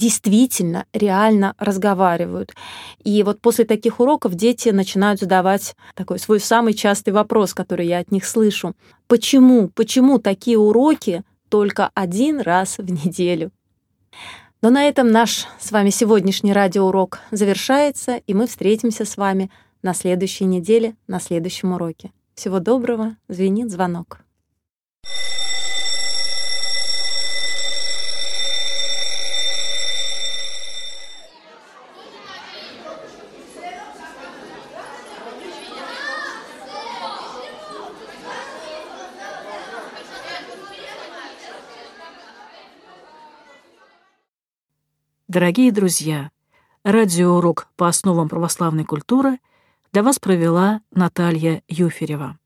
действительно, 0.00 0.86
реально 0.94 1.54
разговаривают. 1.58 2.54
И 3.04 3.22
вот 3.22 3.40
после 3.40 3.66
таких 3.66 4.00
уроков 4.00 4.34
дети 4.34 4.70
начинают 4.70 5.20
задавать 5.20 5.76
такой 5.94 6.18
свой 6.18 6.40
самый 6.40 6.72
частый 6.72 7.12
вопрос, 7.12 7.52
который 7.52 7.86
я 7.86 7.98
от 7.98 8.10
них 8.10 8.24
слышу. 8.24 8.74
Почему? 9.06 9.68
Почему 9.68 10.18
такие 10.18 10.58
уроки 10.58 11.22
только 11.50 11.90
один 11.94 12.40
раз 12.40 12.78
в 12.78 12.90
неделю? 12.90 13.50
Но 14.62 14.70
на 14.70 14.84
этом 14.84 15.10
наш 15.10 15.46
с 15.58 15.70
вами 15.70 15.90
сегодняшний 15.90 16.52
радиоурок 16.52 17.20
завершается, 17.30 18.16
и 18.16 18.34
мы 18.34 18.46
встретимся 18.46 19.04
с 19.04 19.16
вами 19.16 19.50
на 19.82 19.94
следующей 19.94 20.44
неделе, 20.44 20.96
на 21.06 21.20
следующем 21.20 21.72
уроке. 21.72 22.10
Всего 22.34 22.58
доброго, 22.58 23.16
звенит 23.28 23.70
звонок. 23.70 24.20
Дорогие 45.30 45.70
друзья, 45.70 46.32
радиоурок 46.82 47.68
по 47.76 47.86
основам 47.86 48.28
православной 48.28 48.82
культуры 48.82 49.38
для 49.92 50.02
вас 50.02 50.18
провела 50.18 50.80
Наталья 50.90 51.62
Юферева. 51.68 52.39